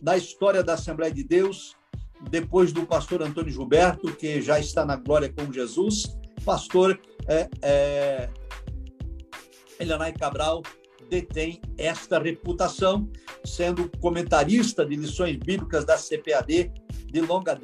da 0.03 0.17
história 0.17 0.65
da 0.65 0.75
Assembleia 0.75 1.15
de 1.15 1.23
Deus, 1.23 1.77
depois 2.29 2.73
do 2.73 2.85
pastor 2.85 3.23
Antônio 3.23 3.53
Gilberto, 3.53 4.13
que 4.17 4.43
já 4.43 4.59
está 4.59 4.85
na 4.85 4.97
glória 4.97 5.33
com 5.33 5.53
Jesus, 5.53 6.19
pastor 6.45 7.01
é, 7.29 7.49
é, 7.63 8.29
Cabral 10.19 10.63
detém 11.09 11.61
esta 11.77 12.19
reputação, 12.19 13.09
sendo 13.45 13.91
comentarista 14.01 14.85
de 14.85 14.97
lições 14.97 15.37
bíblicas 15.37 15.85
da 15.85 15.97
CPAD 15.97 16.73
de 17.07 17.21
longa 17.21 17.59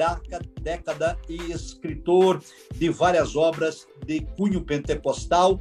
década 0.61 1.19
e 1.29 1.51
escritor 1.51 2.43
de 2.75 2.91
várias 2.91 3.35
obras 3.35 3.87
de 4.05 4.21
cunho 4.37 4.63
pentecostal. 4.63 5.59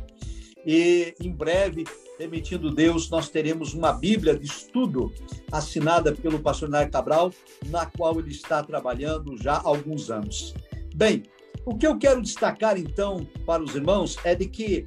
E 0.65 1.15
em 1.21 1.31
breve, 1.31 1.85
permitindo 2.17 2.71
Deus, 2.71 3.09
nós 3.09 3.29
teremos 3.29 3.73
uma 3.73 3.93
Bíblia 3.93 4.37
de 4.37 4.45
estudo 4.45 5.13
assinada 5.51 6.11
pelo 6.11 6.39
pastor 6.39 6.67
Nair 6.67 6.89
Cabral, 6.89 7.31
na 7.67 7.85
qual 7.85 8.19
ele 8.19 8.31
está 8.31 8.63
trabalhando 8.63 9.37
já 9.37 9.53
há 9.53 9.67
alguns 9.67 10.09
anos. 10.09 10.53
Bem, 10.95 11.23
o 11.65 11.77
que 11.77 11.85
eu 11.85 11.97
quero 11.97 12.21
destacar 12.21 12.77
então 12.77 13.27
para 13.45 13.61
os 13.61 13.75
irmãos 13.75 14.17
é 14.23 14.33
de 14.33 14.47
que 14.47 14.85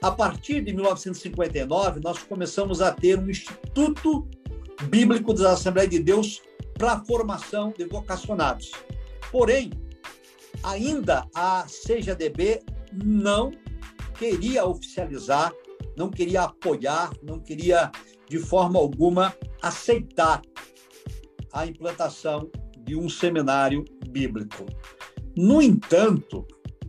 a 0.00 0.10
partir 0.10 0.62
de 0.62 0.72
1959 0.72 2.00
nós 2.00 2.22
começamos 2.22 2.80
a 2.80 2.92
ter 2.92 3.18
um 3.18 3.28
Instituto 3.28 4.28
Bíblico 4.84 5.34
da 5.34 5.52
Assembleia 5.52 5.88
de 5.88 5.98
Deus 5.98 6.40
para 6.74 6.92
a 6.92 7.04
formação 7.04 7.74
de 7.76 7.84
vocacionados. 7.84 8.70
Porém, 9.30 9.70
ainda 10.62 11.26
a 11.34 11.66
CJDB 11.66 12.62
não 12.92 13.52
queria 14.18 14.64
oficializar, 14.64 15.52
não 15.96 16.10
queria 16.10 16.42
apoiar, 16.42 17.12
não 17.22 17.38
queria 17.38 17.90
de 18.28 18.38
forma 18.38 18.78
alguma 18.78 19.34
aceitar 19.62 20.42
a 21.52 21.66
implantação 21.66 22.50
de 22.78 22.96
um 22.96 23.08
seminário 23.08 23.84
bíblico. 24.08 24.66
No 25.36 25.62
entanto, 25.62 26.44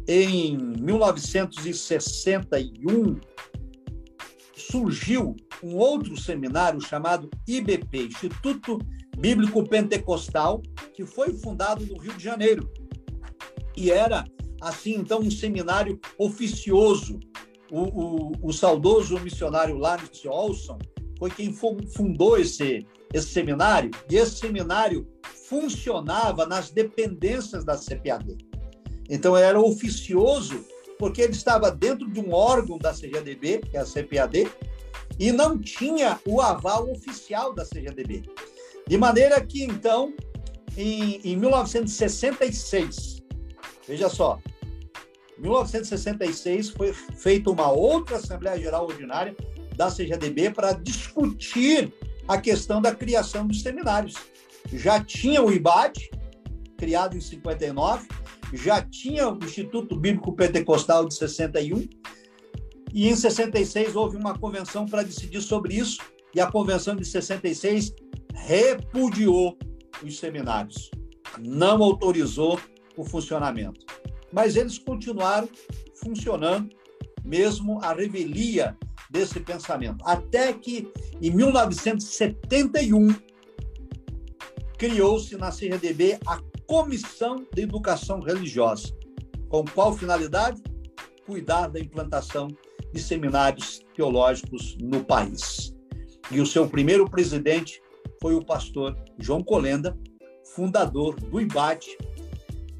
em 0.08 0.58
1961, 0.58 3.20
surgiu 4.56 5.36
um 5.64 5.76
outro 5.76 6.18
seminário 6.18 6.82
chamado 6.82 7.30
IBP, 7.48 8.06
Instituto 8.06 8.80
Bíblico 9.18 9.64
Pentecostal, 9.68 10.64
que 10.94 11.06
foi 11.06 11.34
fundado 11.34 11.86
no 11.86 11.98
Rio 11.98 12.14
de 12.14 12.24
Janeiro. 12.24 12.72
E 13.76 13.92
era, 13.92 14.24
assim, 14.62 14.96
então, 14.96 15.20
um 15.20 15.30
seminário 15.30 16.00
oficioso. 16.18 17.20
O, 17.72 17.84
o, 17.84 18.32
o 18.50 18.52
saudoso 18.52 19.18
missionário 19.22 19.78
Lawrence 19.78 20.28
Olson 20.28 20.78
foi 21.18 21.30
quem 21.30 21.54
fundou 21.54 22.38
esse, 22.38 22.86
esse 23.14 23.28
seminário, 23.28 23.92
e 24.10 24.18
esse 24.18 24.38
seminário 24.38 25.08
funcionava 25.48 26.46
nas 26.46 26.70
dependências 26.70 27.64
da 27.64 27.78
CPAD. 27.78 28.38
Então, 29.10 29.38
era 29.38 29.60
oficioso, 29.60 30.66
porque 31.00 31.22
ele 31.22 31.34
estava 31.34 31.72
dentro 31.72 32.10
de 32.10 32.20
um 32.20 32.34
órgão 32.34 32.78
da 32.78 32.92
CGDB, 32.92 33.60
que 33.60 33.78
é 33.78 33.80
a 33.80 33.86
CPAD, 33.86 34.52
e 35.20 35.32
não 35.32 35.58
tinha 35.60 36.20
o 36.26 36.42
aval 36.42 36.90
oficial 36.92 37.54
da 37.54 37.64
CGDB. 37.64 38.24
De 38.88 38.98
maneira 38.98 39.40
que, 39.40 39.64
então, 39.64 40.14
em, 40.76 41.22
em 41.24 41.38
1966, 41.38 43.22
veja 43.88 44.10
só, 44.10 44.40
1966 45.42 46.70
foi 46.70 46.94
feita 46.94 47.50
uma 47.50 47.72
outra 47.72 48.18
Assembleia 48.18 48.60
Geral 48.60 48.86
Ordinária 48.86 49.36
da 49.76 49.90
CGDB 49.90 50.52
para 50.52 50.74
discutir 50.74 51.92
a 52.28 52.38
questão 52.38 52.82
da 52.82 52.94
criação 52.94 53.48
dos 53.48 53.62
seminários. 53.62 54.14
Já 54.72 55.04
tinha 55.04 55.42
o 55.42 55.52
IBAD, 55.52 56.12
criado 56.78 57.18
em 57.18 57.22
59, 57.22 58.08
já 58.54 58.82
tinha 58.82 59.30
o 59.30 59.44
Instituto 59.44 59.96
Bíblico 59.96 60.34
Pentecostal 60.34 61.08
de 61.08 61.16
61, 61.16 61.88
e 62.94 63.08
em 63.08 63.16
66 63.16 63.96
houve 63.96 64.18
uma 64.18 64.38
convenção 64.38 64.86
para 64.86 65.02
decidir 65.02 65.42
sobre 65.42 65.76
isso, 65.76 66.00
e 66.36 66.40
a 66.40 66.52
convenção 66.52 66.96
de 66.96 67.06
66 67.06 67.94
repudiou 68.36 69.58
os 70.04 70.20
seminários, 70.20 70.92
não 71.40 71.82
autorizou 71.82 72.60
o 72.96 73.04
funcionamento. 73.04 73.86
Mas 74.32 74.56
eles 74.56 74.78
continuaram 74.78 75.50
funcionando, 75.96 76.70
mesmo 77.24 77.80
a 77.84 77.94
revelia 77.94 78.78
desse 79.10 79.40
pensamento. 79.40 80.04
Até 80.06 80.54
que, 80.54 80.92
em 81.22 81.30
1971, 81.32 83.14
criou-se 84.78 85.36
na 85.38 85.52
CRDB 85.52 86.18
a 86.26 86.40
Comissão 86.66 87.46
de 87.54 87.62
Educação 87.62 88.22
Religiosa. 88.22 88.96
Com 89.50 89.66
qual 89.66 89.94
finalidade? 89.94 90.62
Cuidar 91.26 91.68
da 91.68 91.80
implantação 91.80 92.48
de 92.94 93.02
seminários 93.02 93.82
teológicos 93.94 94.78
no 94.82 95.04
país. 95.04 95.76
E 96.32 96.40
o 96.40 96.46
seu 96.46 96.68
primeiro 96.68 97.10
presidente 97.10 97.82
foi 98.22 98.34
o 98.36 98.46
pastor 98.46 98.96
João 99.20 99.44
Colenda, 99.44 99.98
fundador 100.56 101.16
do 101.16 101.42
IBAT, 101.42 101.98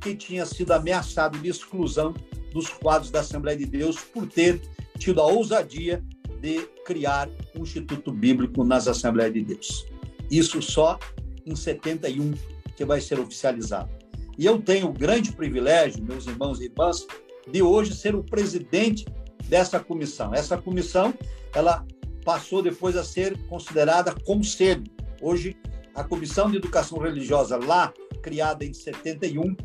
que 0.02 0.16
tinha 0.16 0.46
sido 0.46 0.72
ameaçado 0.72 1.38
de 1.40 1.50
exclusão 1.50 2.14
dos 2.52 2.68
quadros 2.68 3.12
da 3.12 3.22
Assembleia 3.22 3.58
de 3.58 3.66
Deus 3.66 3.98
por 3.98 4.28
ter 4.28 4.62
tido 4.98 5.22
a 5.22 5.26
ousadia 5.28 6.04
de 6.42 6.62
criar 6.86 7.30
um 7.56 7.62
instituto 7.62 8.12
bíblico 8.12 8.64
nas 8.64 8.88
Assembleias 8.88 9.34
de 9.34 9.42
Deus. 9.42 9.86
Isso 10.30 10.62
só 10.62 11.00
em 11.46 11.56
71 11.56 12.34
que 12.76 12.84
vai 12.84 13.00
ser 13.00 13.20
oficializado. 13.20 13.90
E 14.38 14.46
eu 14.46 14.60
tenho 14.60 14.88
o 14.88 14.94
grande 14.94 15.32
privilégio, 15.32 16.04
meus 16.04 16.26
irmãos 16.26 16.60
e 16.60 16.66
irmãs, 16.66 17.06
de 17.50 17.62
hoje 17.62 17.94
ser 17.94 18.16
o 18.16 18.24
presidente 18.24 19.06
dessa 19.48 19.80
comissão. 19.80 20.34
Essa 20.34 20.58
comissão, 20.58 21.14
ela 21.54 21.86
passou 22.26 22.62
depois 22.62 22.98
a 22.98 23.04
ser 23.04 23.38
considerada 23.48 24.14
conselho 24.26 24.84
Hoje, 25.22 25.56
a 25.94 26.04
Comissão 26.04 26.50
de 26.50 26.58
Educação 26.58 26.98
Religiosa, 26.98 27.56
lá 27.56 27.94
criada 28.24 28.66
em 28.66 28.74
71, 28.74 29.56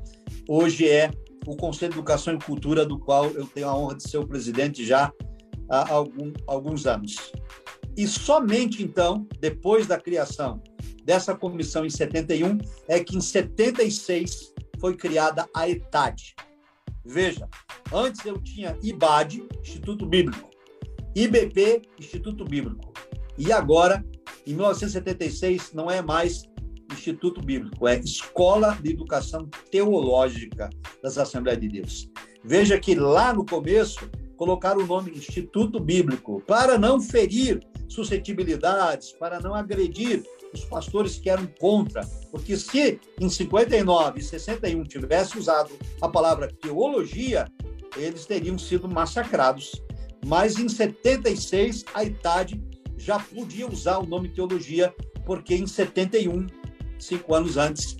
hoje 0.48 0.88
é 0.88 1.10
o 1.46 1.56
Conselho 1.56 1.92
de 1.92 1.98
Educação 1.98 2.34
e 2.34 2.38
Cultura, 2.38 2.84
do 2.84 2.98
qual 2.98 3.26
eu 3.26 3.46
tenho 3.46 3.68
a 3.68 3.76
honra 3.76 3.96
de 3.96 4.08
ser 4.08 4.18
o 4.18 4.26
presidente 4.26 4.84
já 4.84 5.12
há 5.68 5.92
algum, 5.92 6.32
alguns 6.46 6.86
anos. 6.86 7.32
E 7.96 8.06
somente 8.06 8.82
então, 8.82 9.26
depois 9.40 9.86
da 9.86 9.98
criação 9.98 10.62
dessa 11.04 11.34
comissão 11.34 11.86
em 11.86 11.90
71, 11.90 12.58
é 12.88 13.02
que 13.02 13.16
em 13.16 13.20
76 13.20 14.52
foi 14.80 14.96
criada 14.96 15.48
a 15.54 15.68
ETAD. 15.68 16.34
Veja, 17.04 17.48
antes 17.92 18.24
eu 18.26 18.38
tinha 18.42 18.76
IBAD, 18.82 19.46
Instituto 19.62 20.04
Bíblico, 20.04 20.50
IBP, 21.14 21.82
Instituto 21.98 22.44
Bíblico, 22.44 22.92
e 23.38 23.52
agora 23.52 24.04
em 24.46 24.54
1976, 24.54 25.72
não 25.72 25.90
é 25.90 26.00
mais 26.00 26.44
Instituto 26.92 27.40
Bíblico, 27.40 27.86
é 27.86 27.98
Escola 27.98 28.78
de 28.82 28.90
Educação 28.90 29.48
Teológica 29.70 30.70
das 31.02 31.18
Assembleias 31.18 31.60
de 31.60 31.68
Deus. 31.68 32.10
Veja 32.44 32.78
que 32.78 32.94
lá 32.94 33.32
no 33.32 33.44
começo 33.44 34.08
colocaram 34.36 34.82
o 34.82 34.86
nome 34.86 35.10
Instituto 35.10 35.80
Bíblico 35.80 36.42
para 36.46 36.78
não 36.78 37.00
ferir 37.00 37.60
suscetibilidades, 37.88 39.12
para 39.12 39.40
não 39.40 39.54
agredir 39.54 40.22
os 40.52 40.64
pastores 40.64 41.16
que 41.18 41.30
eram 41.30 41.46
contra, 41.58 42.02
porque 42.30 42.56
se 42.56 43.00
em 43.20 43.28
59 43.28 44.20
e 44.20 44.22
61 44.22 44.82
tivesse 44.84 45.38
usado 45.38 45.70
a 46.00 46.08
palavra 46.08 46.48
teologia, 46.48 47.46
eles 47.96 48.26
teriam 48.26 48.58
sido 48.58 48.88
massacrados. 48.88 49.82
Mas 50.24 50.58
em 50.58 50.68
76 50.68 51.84
a 51.94 52.04
idade 52.04 52.62
já 52.96 53.18
podia 53.18 53.68
usar 53.68 53.98
o 53.98 54.06
nome 54.06 54.28
teologia, 54.28 54.94
porque 55.24 55.54
em 55.54 55.66
71, 55.66 56.46
cinco 56.98 57.34
anos 57.34 57.56
antes, 57.56 57.96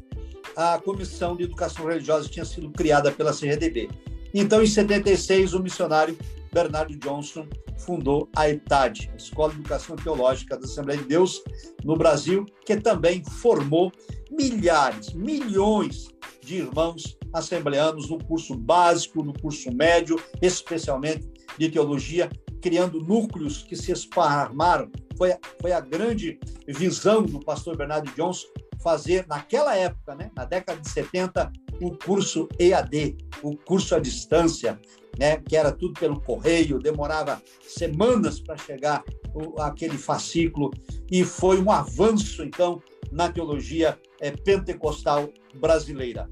a 0.57 0.79
Comissão 0.79 1.37
de 1.37 1.45
Educação 1.45 1.87
Religiosa 1.87 2.29
tinha 2.29 2.45
sido 2.45 2.71
criada 2.71 3.13
pela 3.13 3.33
CRDB. 3.33 3.91
Então, 4.33 4.63
em 4.63 4.67
76, 4.67 5.55
o 5.55 5.63
missionário 5.63 6.17
Bernardo 6.53 6.97
Johnson 6.99 7.47
fundou 7.79 8.29
a 8.35 8.49
ETAD, 8.49 9.11
a 9.13 9.17
Escola 9.17 9.53
de 9.53 9.61
Educação 9.61 9.97
Teológica 9.97 10.57
da 10.57 10.65
Assembleia 10.65 11.01
de 11.01 11.07
Deus 11.07 11.43
no 11.85 11.97
Brasil, 11.97 12.47
que 12.65 12.77
também 12.77 13.23
formou 13.25 13.93
milhares, 14.31 15.13
milhões 15.13 16.09
de 16.41 16.57
irmãos 16.57 17.17
assembleanos 17.33 18.09
no 18.09 18.23
curso 18.25 18.55
básico, 18.57 19.23
no 19.23 19.39
curso 19.39 19.71
médio, 19.73 20.17
especialmente 20.41 21.29
de 21.59 21.69
teologia, 21.69 22.31
criando 22.63 23.01
núcleos 23.01 23.63
que 23.63 23.77
se 23.77 23.93
esparramaram. 23.93 24.91
Foi, 25.17 25.35
foi 25.61 25.73
a 25.73 25.81
grande 25.81 26.39
visão 26.67 27.23
do 27.23 27.41
pastor 27.41 27.77
Bernardo 27.77 28.11
Johnson 28.13 28.47
fazer, 28.87 29.27
naquela 29.27 29.75
época, 29.75 30.15
né, 30.15 30.31
na 30.37 30.45
década 30.45 30.81
de 30.81 30.89
70, 30.89 31.51
o 31.81 31.99
curso 31.99 32.49
EAD, 32.57 33.17
o 33.43 33.57
curso 33.57 33.97
à 33.97 33.99
distância, 33.99 34.81
né, 35.19 35.39
que 35.39 35.57
era 35.57 35.73
tudo 35.73 35.99
pelo 35.99 36.21
correio, 36.21 36.79
demorava 36.79 37.43
semanas 37.67 38.39
para 38.39 38.57
chegar 38.57 39.03
o, 39.35 39.61
aquele 39.61 39.99
fascículo, 39.99 40.71
e 41.11 41.25
foi 41.25 41.61
um 41.61 41.73
avanço, 41.73 42.45
então, 42.45 42.81
na 43.11 43.29
teologia 43.29 43.99
é, 44.21 44.31
pentecostal 44.31 45.31
brasileira. 45.57 46.31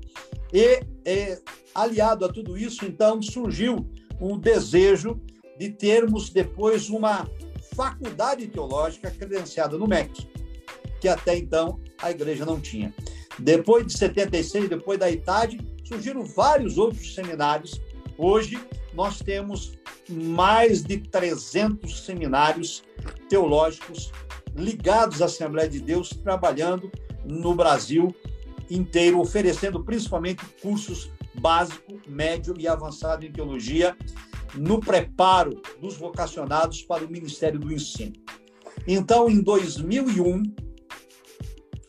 E, 0.52 0.80
é, 1.04 1.40
aliado 1.74 2.24
a 2.24 2.32
tudo 2.32 2.56
isso, 2.56 2.84
então, 2.84 3.20
surgiu 3.20 3.84
um 4.20 4.38
desejo 4.38 5.20
de 5.58 5.70
termos 5.70 6.30
depois 6.30 6.88
uma 6.88 7.28
faculdade 7.74 8.46
teológica 8.46 9.10
credenciada 9.10 9.76
no 9.76 9.88
MEC, 9.88 10.24
que 11.04 11.08
até 11.10 11.36
então 11.36 11.78
a 12.00 12.10
igreja 12.10 12.46
não 12.46 12.58
tinha. 12.58 12.94
Depois 13.38 13.86
de 13.86 13.98
76, 13.98 14.70
depois 14.70 14.98
da 14.98 15.10
idade, 15.10 15.60
surgiram 15.84 16.24
vários 16.24 16.78
outros 16.78 17.14
seminários. 17.14 17.78
Hoje 18.16 18.58
nós 18.94 19.18
temos 19.18 19.74
mais 20.08 20.82
de 20.82 20.96
300 20.96 22.06
seminários 22.06 22.82
teológicos 23.28 24.10
ligados 24.56 25.20
à 25.20 25.26
Assembleia 25.26 25.68
de 25.68 25.78
Deus, 25.78 26.08
trabalhando 26.08 26.90
no 27.22 27.54
Brasil 27.54 28.14
inteiro, 28.70 29.20
oferecendo 29.20 29.84
principalmente 29.84 30.42
cursos 30.62 31.10
básico, 31.34 32.00
médio 32.08 32.54
e 32.58 32.66
avançado 32.66 33.26
em 33.26 33.32
teologia, 33.32 33.94
no 34.54 34.80
preparo 34.80 35.60
dos 35.82 35.98
vocacionados 35.98 36.80
para 36.80 37.04
o 37.04 37.10
Ministério 37.10 37.60
do 37.60 37.70
Ensino. 37.70 38.14
Então, 38.86 39.28
em 39.28 39.42
2001, 39.42 40.42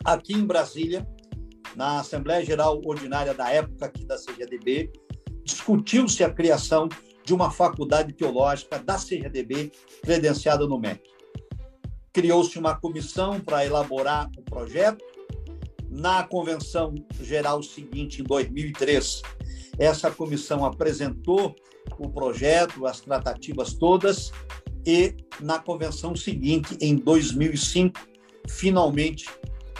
aqui 0.05 0.33
em 0.33 0.45
Brasília, 0.45 1.05
na 1.75 1.99
Assembleia 1.99 2.45
Geral 2.45 2.79
Ordinária 2.85 3.33
da 3.33 3.49
época 3.49 3.87
aqui 3.87 4.05
da 4.05 4.15
CGDB, 4.15 4.91
discutiu-se 5.43 6.23
a 6.23 6.29
criação 6.29 6.87
de 7.25 7.33
uma 7.33 7.49
faculdade 7.49 8.13
teológica 8.13 8.77
da 8.77 8.97
CGDB 8.97 9.71
credenciada 10.03 10.67
no 10.67 10.79
MEC. 10.79 11.01
Criou-se 12.13 12.57
uma 12.59 12.79
comissão 12.79 13.41
para 13.41 13.65
elaborar 13.65 14.29
o 14.37 14.43
projeto. 14.43 15.03
Na 15.89 16.23
convenção 16.23 16.93
geral 17.21 17.63
seguinte, 17.63 18.21
em 18.21 18.23
2003, 18.23 19.21
essa 19.79 20.11
comissão 20.11 20.63
apresentou 20.63 21.55
o 21.97 22.09
projeto, 22.09 22.85
as 22.85 22.99
tratativas 22.99 23.73
todas, 23.73 24.31
e 24.85 25.15
na 25.39 25.57
convenção 25.57 26.15
seguinte, 26.15 26.77
em 26.79 26.95
2005, 26.95 27.99
finalmente 28.47 29.25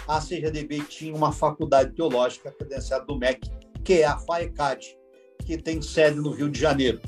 a 0.06 0.20
CGDB 0.20 0.80
tinha 0.84 1.14
uma 1.14 1.32
faculdade 1.32 1.94
teológica 1.94 2.50
credenciada 2.50 3.04
do 3.04 3.18
MEC, 3.18 3.50
que 3.84 3.94
é 3.94 4.04
a 4.04 4.18
FAECAD, 4.18 4.96
que 5.44 5.56
tem 5.56 5.82
sede 5.82 6.16
no 6.16 6.30
Rio 6.30 6.50
de 6.50 6.58
Janeiro. 6.58 7.00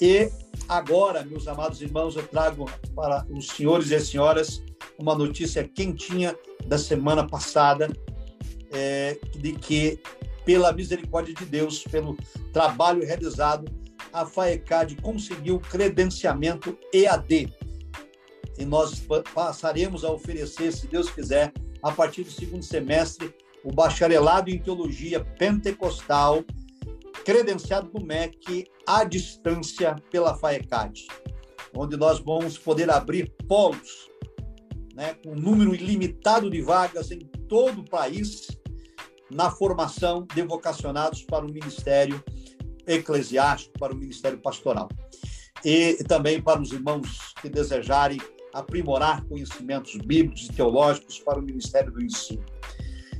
E 0.00 0.30
agora, 0.68 1.24
meus 1.24 1.46
amados 1.46 1.80
irmãos, 1.80 2.16
eu 2.16 2.26
trago 2.26 2.66
para 2.94 3.26
os 3.30 3.48
senhores 3.48 3.90
e 3.90 3.94
as 3.94 4.08
senhoras 4.08 4.62
uma 4.98 5.14
notícia 5.14 5.66
quentinha 5.66 6.36
da 6.66 6.78
semana 6.78 7.26
passada, 7.26 7.90
é, 8.72 9.18
de 9.36 9.52
que, 9.52 10.00
pela 10.44 10.72
misericórdia 10.72 11.34
de 11.34 11.44
Deus, 11.44 11.84
pelo 11.84 12.16
trabalho 12.52 13.04
realizado, 13.04 13.70
a 14.12 14.24
FAECAD 14.24 14.96
conseguiu 14.96 15.58
credenciamento 15.58 16.78
EAD. 16.92 17.52
E 18.56 18.64
nós 18.64 19.02
passaremos 19.34 20.04
a 20.04 20.12
oferecer, 20.12 20.72
se 20.72 20.86
Deus 20.86 21.10
quiser, 21.10 21.52
a 21.84 21.92
partir 21.92 22.24
do 22.24 22.30
segundo 22.30 22.64
semestre, 22.64 23.34
o 23.62 23.70
bacharelado 23.70 24.48
em 24.48 24.58
teologia 24.58 25.22
pentecostal 25.22 26.42
credenciado 27.26 27.90
no 27.92 28.04
MEC 28.04 28.66
à 28.86 29.04
distância 29.04 29.94
pela 30.10 30.34
FAECAD, 30.34 31.06
onde 31.76 31.94
nós 31.98 32.20
vamos 32.20 32.56
poder 32.56 32.90
abrir 32.90 33.30
polos 33.46 34.08
né, 34.94 35.14
com 35.22 35.32
um 35.32 35.38
número 35.38 35.74
ilimitado 35.74 36.48
de 36.48 36.62
vagas 36.62 37.10
em 37.10 37.18
todo 37.48 37.82
o 37.82 37.88
país 37.88 38.48
na 39.30 39.50
formação 39.50 40.26
de 40.34 40.40
vocacionados 40.42 41.22
para 41.22 41.44
o 41.44 41.52
ministério 41.52 42.22
eclesiástico, 42.86 43.78
para 43.78 43.92
o 43.92 43.96
ministério 43.96 44.38
pastoral. 44.38 44.88
E 45.62 46.02
também 46.04 46.40
para 46.40 46.62
os 46.62 46.72
irmãos 46.72 47.34
que 47.42 47.48
desejarem 47.48 48.20
aprimorar 48.54 49.24
conhecimentos 49.24 49.96
bíblicos 49.96 50.46
e 50.46 50.52
teológicos 50.52 51.18
para 51.18 51.38
o 51.38 51.42
ministério 51.42 51.92
do 51.92 52.02
ensino. 52.02 52.44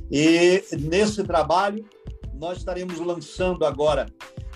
E 0.09 0.63
nesse 0.79 1.23
trabalho, 1.23 1.85
nós 2.33 2.59
estaremos 2.59 2.99
lançando 2.99 3.65
agora, 3.65 4.07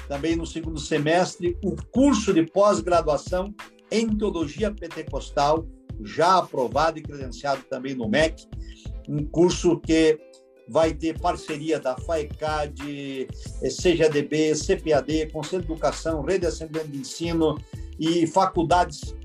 também 0.08 0.36
no 0.36 0.46
segundo 0.46 0.80
semestre, 0.80 1.58
o 1.64 1.76
curso 1.92 2.34
de 2.34 2.46
pós-graduação 2.46 3.54
em 3.92 4.08
Teologia 4.16 4.74
Pentecostal, 4.74 5.68
já 6.04 6.38
aprovado 6.38 6.98
e 6.98 7.02
credenciado 7.02 7.62
também 7.70 7.94
no 7.94 8.08
MEC, 8.08 8.48
um 9.08 9.26
curso 9.26 9.80
que 9.80 10.18
vai 10.70 10.94
ter 10.94 11.20
parceria 11.20 11.80
da 11.80 11.98
FAECAD, 11.98 13.28
CGDB, 13.82 14.54
CPAD, 14.56 15.32
Conselho 15.32 15.64
de 15.64 15.72
Educação, 15.72 16.22
Rede 16.22 16.46
Assembleia 16.46 16.88
de 16.88 17.00
Ensino 17.00 17.58
e 18.00 18.28
faculdades 18.28 19.16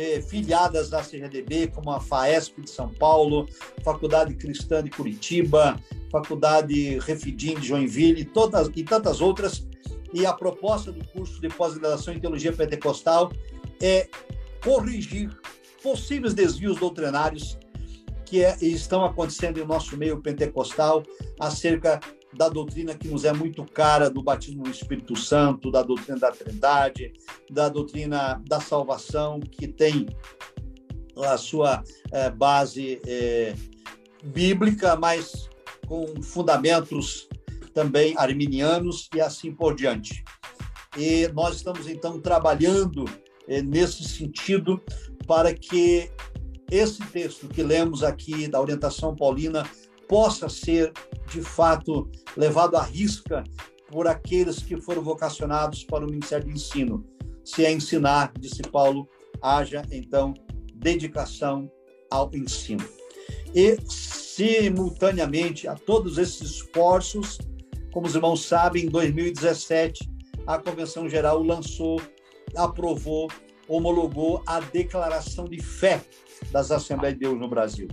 eh, 0.00 0.22
filiadas 0.22 0.88
da 0.88 1.02
CGDB, 1.02 1.66
como 1.68 1.90
a 1.90 2.00
FAESP 2.00 2.62
de 2.62 2.70
São 2.70 2.88
Paulo, 2.88 3.46
Faculdade 3.84 4.34
Cristã 4.34 4.82
de 4.82 4.88
Curitiba, 4.88 5.78
Faculdade 6.10 6.98
Refidim 7.00 7.54
de 7.56 7.68
Joinville 7.68 8.24
todas, 8.24 8.70
e 8.74 8.82
tantas 8.82 9.20
outras. 9.20 9.68
E 10.14 10.24
a 10.24 10.32
proposta 10.32 10.90
do 10.90 11.04
curso 11.08 11.38
de 11.40 11.48
pós-graduação 11.48 12.14
em 12.14 12.18
Teologia 12.18 12.50
Pentecostal 12.50 13.30
é 13.80 14.08
corrigir 14.64 15.30
possíveis 15.82 16.32
desvios 16.32 16.78
doutrinários 16.78 17.58
que 18.24 18.42
é, 18.42 18.56
estão 18.62 19.04
acontecendo 19.04 19.60
em 19.60 19.66
nosso 19.66 19.96
meio 19.96 20.22
pentecostal 20.22 21.02
acerca 21.38 22.00
da 22.32 22.48
doutrina 22.48 22.94
que 22.94 23.08
nos 23.08 23.24
é 23.24 23.32
muito 23.32 23.64
cara 23.64 24.08
do 24.08 24.22
batismo 24.22 24.64
no 24.64 24.70
Espírito 24.70 25.16
Santo, 25.16 25.70
da 25.70 25.82
doutrina 25.82 26.18
da 26.18 26.30
Trindade, 26.30 27.12
da 27.50 27.68
doutrina 27.68 28.40
da 28.46 28.60
salvação, 28.60 29.40
que 29.40 29.66
tem 29.66 30.06
a 31.16 31.36
sua 31.36 31.82
é, 32.12 32.30
base 32.30 33.00
é, 33.06 33.54
bíblica, 34.24 34.96
mas 34.96 35.48
com 35.86 36.22
fundamentos 36.22 37.28
também 37.74 38.14
arminianos 38.16 39.08
e 39.14 39.20
assim 39.20 39.52
por 39.52 39.74
diante. 39.74 40.24
E 40.96 41.28
nós 41.28 41.56
estamos 41.56 41.88
então 41.88 42.20
trabalhando 42.20 43.04
é, 43.48 43.62
nesse 43.62 44.04
sentido 44.04 44.80
para 45.26 45.54
que 45.54 46.10
esse 46.70 47.04
texto 47.06 47.48
que 47.48 47.62
lemos 47.62 48.02
aqui 48.02 48.46
da 48.46 48.60
orientação 48.60 49.14
paulina 49.14 49.68
possa 50.10 50.48
ser 50.48 50.92
de 51.28 51.40
fato 51.40 52.10
levado 52.36 52.76
à 52.76 52.82
risca 52.82 53.44
por 53.88 54.08
aqueles 54.08 54.60
que 54.60 54.76
foram 54.76 55.02
vocacionados 55.02 55.84
para 55.84 56.04
o 56.04 56.10
Ministério 56.10 56.48
de 56.48 56.54
Ensino. 56.54 57.06
Se 57.44 57.64
é 57.64 57.70
ensinar, 57.70 58.32
disse 58.36 58.60
Paulo, 58.60 59.08
haja 59.40 59.82
então 59.92 60.34
dedicação 60.74 61.70
ao 62.10 62.28
ensino. 62.34 62.84
E 63.54 63.78
simultaneamente 63.86 65.68
a 65.68 65.76
todos 65.76 66.18
esses 66.18 66.40
esforços, 66.40 67.38
como 67.92 68.08
os 68.08 68.14
irmãos 68.16 68.44
sabem, 68.44 68.86
em 68.86 68.88
2017, 68.88 70.10
a 70.44 70.58
Convenção 70.58 71.08
Geral 71.08 71.40
lançou, 71.40 72.02
aprovou, 72.56 73.28
homologou 73.68 74.42
a 74.44 74.58
Declaração 74.58 75.44
de 75.44 75.62
Fé 75.62 76.00
das 76.50 76.72
Assembleias 76.72 77.16
de 77.16 77.26
Deus 77.26 77.38
no 77.38 77.48
Brasil. 77.48 77.86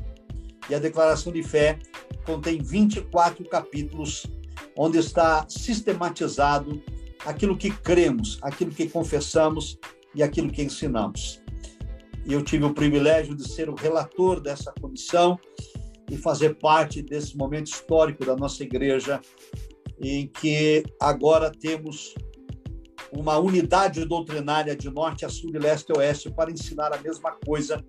E 0.68 0.74
a 0.74 0.80
Declaração 0.80 1.32
de 1.32 1.44
Fé 1.44 1.80
contém 2.28 2.62
24 2.62 3.46
capítulos, 3.46 4.28
onde 4.76 4.98
está 4.98 5.48
sistematizado 5.48 6.84
aquilo 7.26 7.58
que 7.58 7.72
cremos, 7.72 8.38
aquilo 8.42 8.72
que 8.72 8.90
confessamos 8.90 9.80
e 10.14 10.22
aquilo 10.22 10.52
que 10.52 10.62
ensinamos. 10.62 11.42
E 12.26 12.34
eu 12.34 12.44
tive 12.44 12.66
o 12.66 12.74
privilégio 12.74 13.34
de 13.34 13.48
ser 13.48 13.70
o 13.70 13.76
relator 13.76 14.42
dessa 14.42 14.74
comissão 14.74 15.40
e 16.12 16.18
fazer 16.18 16.56
parte 16.56 17.02
desse 17.02 17.38
momento 17.38 17.68
histórico 17.68 18.26
da 18.26 18.36
nossa 18.36 18.62
igreja, 18.62 19.22
em 19.98 20.28
que 20.28 20.84
agora 21.00 21.50
temos 21.50 22.14
uma 23.10 23.38
unidade 23.38 24.04
doutrinária 24.04 24.76
de 24.76 24.90
norte 24.90 25.26
a 25.26 25.30
sul, 25.30 25.50
de 25.50 25.60
leste 25.60 25.94
a 25.94 26.00
oeste, 26.00 26.30
para 26.30 26.52
ensinar 26.52 26.94
a 26.94 27.02
mesma 27.02 27.32
coisa 27.46 27.84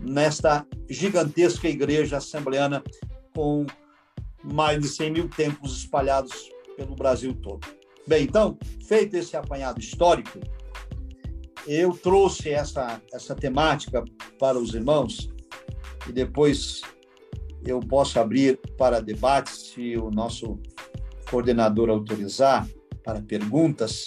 nesta 0.00 0.66
gigantesca 0.88 1.68
igreja 1.68 2.16
assembleana 2.16 2.82
com 3.36 3.66
mais 4.42 4.80
de 4.80 4.88
100 4.88 5.10
mil 5.10 5.28
templos 5.28 5.76
espalhados 5.76 6.50
pelo 6.74 6.96
Brasil 6.96 7.34
todo. 7.34 7.66
Bem, 8.08 8.24
então, 8.24 8.56
feito 8.86 9.14
esse 9.14 9.36
apanhado 9.36 9.78
histórico, 9.78 10.40
eu 11.66 11.92
trouxe 11.92 12.48
essa, 12.48 13.02
essa 13.12 13.34
temática 13.34 14.02
para 14.38 14.58
os 14.58 14.72
irmãos 14.72 15.30
e 16.08 16.12
depois 16.12 16.80
eu 17.64 17.80
posso 17.80 18.18
abrir 18.18 18.58
para 18.78 19.02
debate, 19.02 19.50
se 19.50 19.96
o 19.96 20.10
nosso 20.10 20.58
coordenador 21.28 21.90
autorizar, 21.90 22.66
para 23.04 23.20
perguntas, 23.20 24.06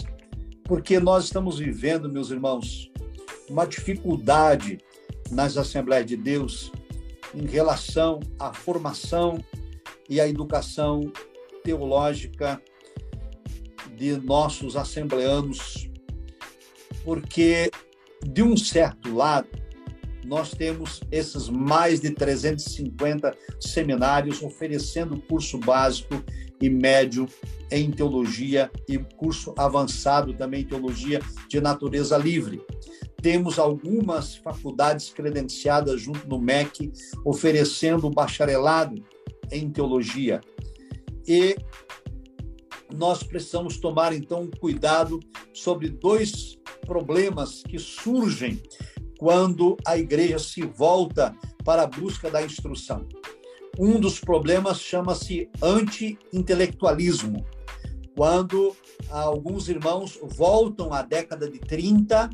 porque 0.63 0.99
nós 0.99 1.25
estamos 1.25 1.59
vivendo, 1.59 2.09
meus 2.09 2.31
irmãos, 2.31 2.89
uma 3.49 3.65
dificuldade 3.65 4.79
nas 5.31 5.55
Assembleias 5.55 6.05
de 6.05 6.17
Deus 6.17 6.71
em 7.33 7.45
relação 7.45 8.19
à 8.39 8.53
formação 8.53 9.43
e 10.09 10.19
à 10.19 10.27
educação 10.27 11.11
teológica 11.63 12.61
de 13.95 14.17
nossos 14.17 14.75
assembleanos, 14.75 15.89
porque, 17.03 17.69
de 18.25 18.41
um 18.41 18.55
certo 18.55 19.13
lado, 19.13 19.47
nós 20.25 20.51
temos 20.51 21.01
esses 21.11 21.49
mais 21.49 21.99
de 21.99 22.11
350 22.11 23.35
seminários 23.59 24.41
oferecendo 24.41 25.21
curso 25.21 25.57
básico 25.57 26.23
e 26.61 26.69
médio 26.69 27.25
em 27.71 27.91
teologia 27.91 28.69
e 28.87 28.97
curso 28.97 29.53
avançado 29.57 30.33
também 30.33 30.61
em 30.61 30.65
teologia 30.65 31.19
de 31.47 31.61
natureza 31.61 32.17
livre. 32.17 32.61
Temos 33.21 33.59
algumas 33.59 34.35
faculdades 34.35 35.09
credenciadas 35.09 36.01
junto 36.01 36.27
no 36.27 36.39
MEC 36.39 36.91
oferecendo 37.25 38.09
bacharelado 38.09 39.03
em 39.51 39.69
teologia. 39.69 40.41
E 41.27 41.55
nós 42.93 43.21
precisamos 43.23 43.77
tomar 43.77 44.13
então 44.13 44.49
cuidado 44.59 45.19
sobre 45.53 45.89
dois 45.89 46.57
problemas 46.85 47.61
que 47.61 47.77
surgem 47.77 48.61
quando 49.19 49.75
a 49.85 49.97
igreja 49.97 50.39
se 50.39 50.61
volta 50.61 51.35
para 51.63 51.83
a 51.83 51.87
busca 51.87 52.31
da 52.31 52.41
instrução. 52.41 53.07
Um 53.77 53.99
dos 53.99 54.19
problemas 54.19 54.81
chama-se 54.81 55.49
anti-intelectualismo, 55.61 57.45
quando 58.19 58.75
alguns 59.09 59.69
irmãos 59.69 60.19
voltam 60.21 60.91
à 60.91 61.01
década 61.01 61.49
de 61.49 61.57
30 61.57 62.29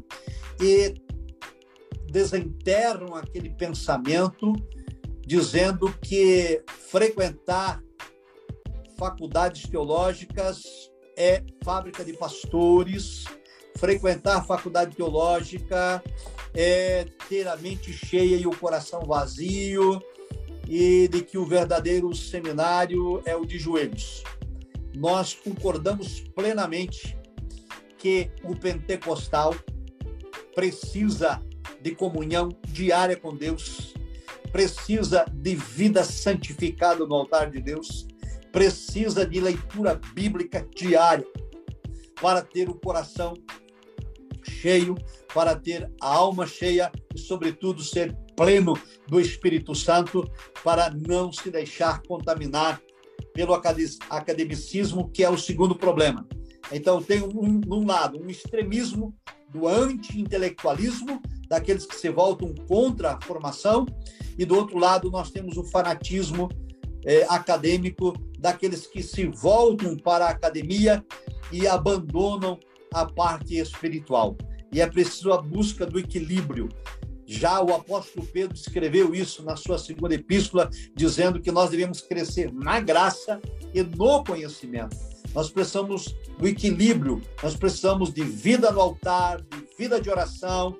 e 0.60 0.96
desenterram 2.10 3.14
aquele 3.14 3.52
pensamento 3.52 4.52
dizendo 5.22 5.96
que 6.02 6.64
frequentar 6.90 7.84
faculdades 8.98 9.70
teológicas 9.70 10.64
é 11.16 11.44
fábrica 11.64 12.04
de 12.04 12.14
pastores, 12.14 13.26
frequentar 13.78 14.44
faculdade 14.44 14.96
teológica 14.96 16.04
é 16.56 17.06
ter 17.30 17.48
a 17.48 17.56
mente 17.58 17.94
cheia 17.94 18.38
e 18.38 18.48
o 18.48 18.58
coração 18.58 19.02
vazio, 19.02 20.02
e 20.68 21.08
de 21.08 21.22
que 21.22 21.38
o 21.38 21.46
verdadeiro 21.46 22.12
seminário 22.16 23.22
é 23.24 23.36
o 23.36 23.46
de 23.46 23.60
joelhos. 23.60 24.24
Nós 24.96 25.34
concordamos 25.34 26.22
plenamente 26.36 27.18
que 27.98 28.32
o 28.44 28.56
pentecostal 28.56 29.54
precisa 30.54 31.42
de 31.82 31.94
comunhão 31.94 32.50
diária 32.68 33.18
com 33.18 33.36
Deus, 33.36 33.94
precisa 34.52 35.26
de 35.34 35.56
vida 35.56 36.04
santificada 36.04 37.06
no 37.06 37.14
altar 37.14 37.52
de 37.52 37.62
Deus, 37.62 38.08
precisa 38.52 39.26
de 39.26 39.42
leitura 39.42 40.00
bíblica 40.14 40.66
diária 40.74 41.28
para 42.22 42.42
ter 42.42 42.70
o 42.70 42.76
coração 42.76 43.34
cheio, 44.44 44.96
para 45.34 45.56
ter 45.56 45.92
a 46.02 46.08
alma 46.08 46.48
cheia 46.48 46.92
e, 47.14 47.20
sobretudo, 47.20 47.84
ser 47.84 48.16
pleno 48.36 48.74
do 49.08 49.20
Espírito 49.20 49.76
Santo, 49.76 50.24
para 50.64 50.90
não 50.90 51.34
se 51.34 51.52
deixar 51.52 52.02
contaminar 52.04 52.82
pelo 53.36 53.54
academicismo, 53.54 55.10
que 55.10 55.22
é 55.22 55.30
o 55.30 55.38
segundo 55.38 55.76
problema. 55.76 56.26
Então, 56.72 57.02
tem, 57.02 57.22
um, 57.22 57.86
lado, 57.86 58.18
um 58.18 58.30
extremismo 58.30 59.14
do 59.50 59.68
anti-intelectualismo, 59.68 61.22
daqueles 61.50 61.86
que 61.86 61.96
se 61.96 62.10
voltam 62.10 62.56
contra 62.66 63.12
a 63.12 63.22
formação, 63.22 63.86
e 64.38 64.46
do 64.46 64.56
outro 64.56 64.80
lado, 64.80 65.12
nós 65.12 65.32
temos 65.32 65.58
o 65.58 65.66
fanatismo 65.66 66.50
é, 67.06 67.26
acadêmico 67.30 68.14
daqueles 68.40 68.88
que 68.88 69.04
se 69.04 69.26
voltam 69.26 69.98
para 69.98 70.26
a 70.26 70.30
academia 70.30 71.06
e 71.52 71.68
abandonam 71.68 72.58
a 72.94 73.06
parte 73.06 73.58
espiritual. 73.58 74.38
E 74.72 74.80
é 74.80 74.88
preciso 74.88 75.34
a 75.34 75.42
busca 75.42 75.86
do 75.86 76.00
equilíbrio. 76.00 76.70
Já 77.26 77.62
o 77.62 77.74
apóstolo 77.74 78.26
Pedro 78.26 78.56
escreveu 78.56 79.14
isso 79.16 79.44
na 79.44 79.56
sua 79.56 79.78
segunda 79.78 80.14
epístola, 80.14 80.70
dizendo 80.96 81.42
que 81.42 81.52
nós 81.52 81.70
devemos 81.70 82.02
crescer 82.02 82.54
na 82.54 82.80
graça 82.80 83.42
e 83.74 83.82
no 83.82 84.24
conhecimento. 84.24 84.96
Nós 85.34 85.50
precisamos 85.50 86.16
do 86.38 86.48
equilíbrio, 86.48 87.22
nós 87.44 87.56
precisamos 87.56 88.14
de 88.14 88.24
vida 88.24 88.72
no 88.72 88.80
altar, 88.80 89.42
de 89.42 89.66
vida 89.78 90.00
de 90.00 90.10
oração, 90.10 90.78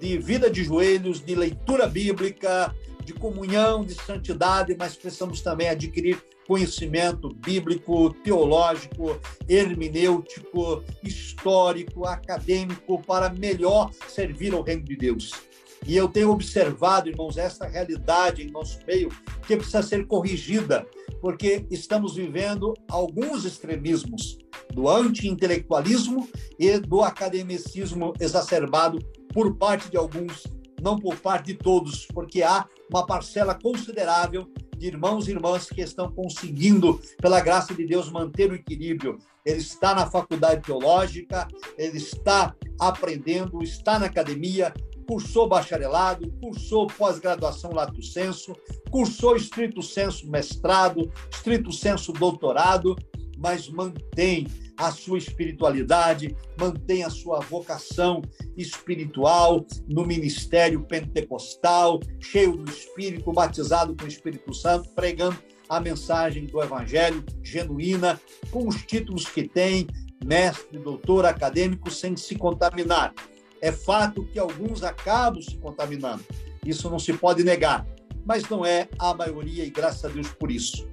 de 0.00 0.16
vida 0.18 0.50
de 0.50 0.64
joelhos, 0.64 1.20
de 1.20 1.34
leitura 1.34 1.86
bíblica, 1.86 2.74
de 3.04 3.12
comunhão, 3.12 3.84
de 3.84 3.94
santidade, 3.94 4.74
mas 4.78 4.96
precisamos 4.96 5.40
também 5.40 5.68
adquirir 5.68 6.22
conhecimento 6.46 7.28
bíblico, 7.34 8.14
teológico, 8.24 9.20
hermenêutico, 9.46 10.82
histórico, 11.02 12.06
acadêmico, 12.06 13.02
para 13.02 13.28
melhor 13.28 13.90
servir 14.08 14.54
ao 14.54 14.62
reino 14.62 14.82
de 14.84 14.96
Deus. 14.96 15.47
E 15.86 15.96
eu 15.96 16.08
tenho 16.08 16.30
observado, 16.30 17.08
irmãos, 17.08 17.36
essa 17.36 17.66
realidade 17.66 18.42
em 18.42 18.50
nosso 18.50 18.78
meio 18.86 19.08
que 19.46 19.56
precisa 19.56 19.82
ser 19.82 20.06
corrigida, 20.06 20.86
porque 21.20 21.66
estamos 21.70 22.16
vivendo 22.16 22.74
alguns 22.90 23.44
extremismos 23.44 24.38
do 24.72 24.88
anti-intelectualismo 24.88 26.28
e 26.58 26.78
do 26.78 27.02
academicismo 27.02 28.12
exacerbado 28.20 28.98
por 29.32 29.56
parte 29.56 29.90
de 29.90 29.96
alguns, 29.96 30.44
não 30.80 30.98
por 30.98 31.16
parte 31.16 31.46
de 31.46 31.54
todos, 31.54 32.06
porque 32.06 32.42
há 32.42 32.66
uma 32.90 33.06
parcela 33.06 33.54
considerável 33.54 34.46
de 34.78 34.86
irmãos 34.86 35.26
e 35.26 35.32
irmãs 35.32 35.68
que 35.68 35.80
estão 35.80 36.10
conseguindo, 36.10 37.00
pela 37.20 37.40
graça 37.40 37.74
de 37.74 37.84
Deus, 37.84 38.10
manter 38.10 38.50
o 38.50 38.54
equilíbrio. 38.54 39.18
Ele 39.44 39.58
está 39.58 39.94
na 39.94 40.08
faculdade 40.08 40.62
teológica, 40.62 41.48
ele 41.76 41.98
está 41.98 42.54
aprendendo, 42.78 43.62
está 43.62 43.98
na 43.98 44.06
academia, 44.06 44.72
cursou 45.08 45.48
bacharelado, 45.48 46.30
cursou 46.32 46.86
pós-graduação 46.86 47.72
lato 47.72 48.02
senso, 48.02 48.54
cursou 48.90 49.34
estrito 49.36 49.82
senso 49.82 50.30
mestrado, 50.30 51.10
estrito 51.32 51.72
senso 51.72 52.12
doutorado, 52.12 52.94
mas 53.38 53.70
mantém 53.70 54.46
a 54.76 54.92
sua 54.92 55.16
espiritualidade, 55.16 56.36
mantém 56.60 57.04
a 57.04 57.10
sua 57.10 57.40
vocação 57.40 58.20
espiritual 58.54 59.64
no 59.88 60.04
ministério 60.04 60.84
pentecostal, 60.84 62.00
cheio 62.20 62.56
do 62.56 62.70
Espírito, 62.70 63.32
batizado 63.32 63.96
com 63.96 64.04
o 64.04 64.08
Espírito 64.08 64.52
Santo, 64.52 64.90
pregando 64.90 65.38
a 65.68 65.80
mensagem 65.80 66.44
do 66.44 66.62
Evangelho 66.62 67.24
genuína, 67.42 68.20
com 68.50 68.68
os 68.68 68.84
títulos 68.84 69.26
que 69.26 69.48
tem, 69.48 69.86
mestre, 70.24 70.78
doutor, 70.78 71.24
acadêmico, 71.24 71.90
sem 71.90 72.16
se 72.16 72.34
contaminar. 72.36 73.14
É 73.60 73.72
fato 73.72 74.24
que 74.26 74.38
alguns 74.38 74.82
acabam 74.82 75.42
se 75.42 75.56
contaminando, 75.56 76.24
isso 76.64 76.88
não 76.90 76.98
se 76.98 77.12
pode 77.12 77.42
negar, 77.42 77.86
mas 78.24 78.48
não 78.48 78.64
é 78.64 78.88
a 78.98 79.14
maioria, 79.14 79.64
e 79.64 79.70
graças 79.70 80.04
a 80.04 80.08
Deus 80.08 80.28
por 80.28 80.50
isso. 80.50 80.88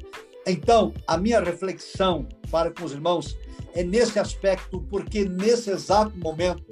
Então, 0.47 0.93
a 1.07 1.17
minha 1.17 1.39
reflexão 1.39 2.27
para 2.51 2.71
com 2.71 2.85
os 2.85 2.91
irmãos 2.91 3.37
é 3.73 3.83
nesse 3.83 4.19
aspecto, 4.19 4.81
porque 4.89 5.25
nesse 5.25 5.69
exato 5.69 6.17
momento 6.17 6.63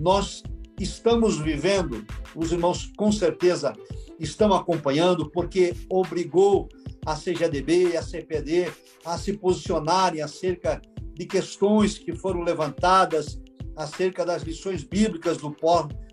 nós 0.00 0.42
estamos 0.78 1.38
vivendo, 1.38 2.04
os 2.34 2.50
irmãos 2.52 2.90
com 2.96 3.12
certeza 3.12 3.74
estão 4.18 4.52
acompanhando, 4.54 5.30
porque 5.30 5.74
obrigou 5.88 6.68
a 7.04 7.14
CGDB 7.14 7.92
e 7.92 7.96
a 7.96 8.02
CPD 8.02 8.72
a 9.04 9.16
se 9.18 9.34
posicionarem 9.34 10.22
acerca 10.22 10.80
de 11.14 11.26
questões 11.26 11.98
que 11.98 12.14
foram 12.14 12.40
levantadas 12.42 13.38
acerca 13.80 14.24
das 14.24 14.42
lições 14.42 14.84
bíblicas 14.84 15.38
do, 15.38 15.54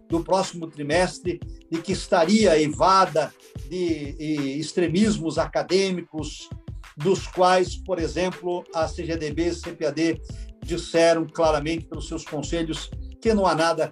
do 0.08 0.24
próximo 0.24 0.68
trimestre 0.68 1.40
e 1.70 1.78
que 1.78 1.92
estaria 1.92 2.60
evada 2.60 3.34
de 3.70 4.58
extremismos 4.60 5.38
acadêmicos, 5.38 6.50
dos 6.96 7.28
quais, 7.28 7.76
por 7.76 8.00
exemplo, 8.00 8.64
a 8.74 8.88
CGDB 8.88 9.48
e 9.48 9.50
a 9.50 9.54
CPAD 9.54 10.22
disseram 10.64 11.28
claramente 11.28 11.86
pelos 11.86 12.08
seus 12.08 12.26
conselhos 12.26 12.90
que 13.22 13.34
não 13.34 13.46
há 13.46 13.54
nada 13.54 13.92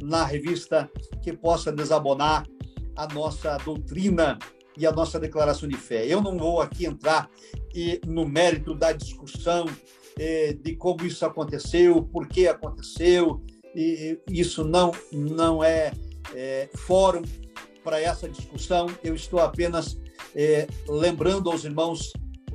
na 0.00 0.24
revista 0.24 0.88
que 1.22 1.32
possa 1.32 1.72
desabonar 1.72 2.46
a 2.96 3.08
nossa 3.08 3.56
doutrina 3.58 4.38
e 4.76 4.86
a 4.86 4.92
nossa 4.92 5.18
declaração 5.18 5.68
de 5.68 5.76
fé. 5.76 6.06
Eu 6.06 6.20
não 6.20 6.36
vou 6.36 6.60
aqui 6.60 6.86
entrar 6.86 7.28
no 8.06 8.24
mérito 8.26 8.74
da 8.74 8.92
discussão 8.92 9.66
de 10.62 10.76
como 10.76 11.04
isso 11.04 11.24
aconteceu, 11.26 12.02
por 12.02 12.28
que 12.28 12.46
aconteceu, 12.46 13.42
e 13.74 14.18
isso 14.28 14.64
não, 14.64 14.92
não 15.12 15.62
é, 15.62 15.92
é 16.34 16.68
fórum 16.74 17.22
para 17.82 18.00
essa 18.00 18.28
discussão. 18.28 18.86
Eu 19.02 19.14
estou 19.14 19.40
apenas 19.40 19.98
é, 20.34 20.66
lembrando 20.88 21.50
aos 21.50 21.64
irmãos 21.64 22.12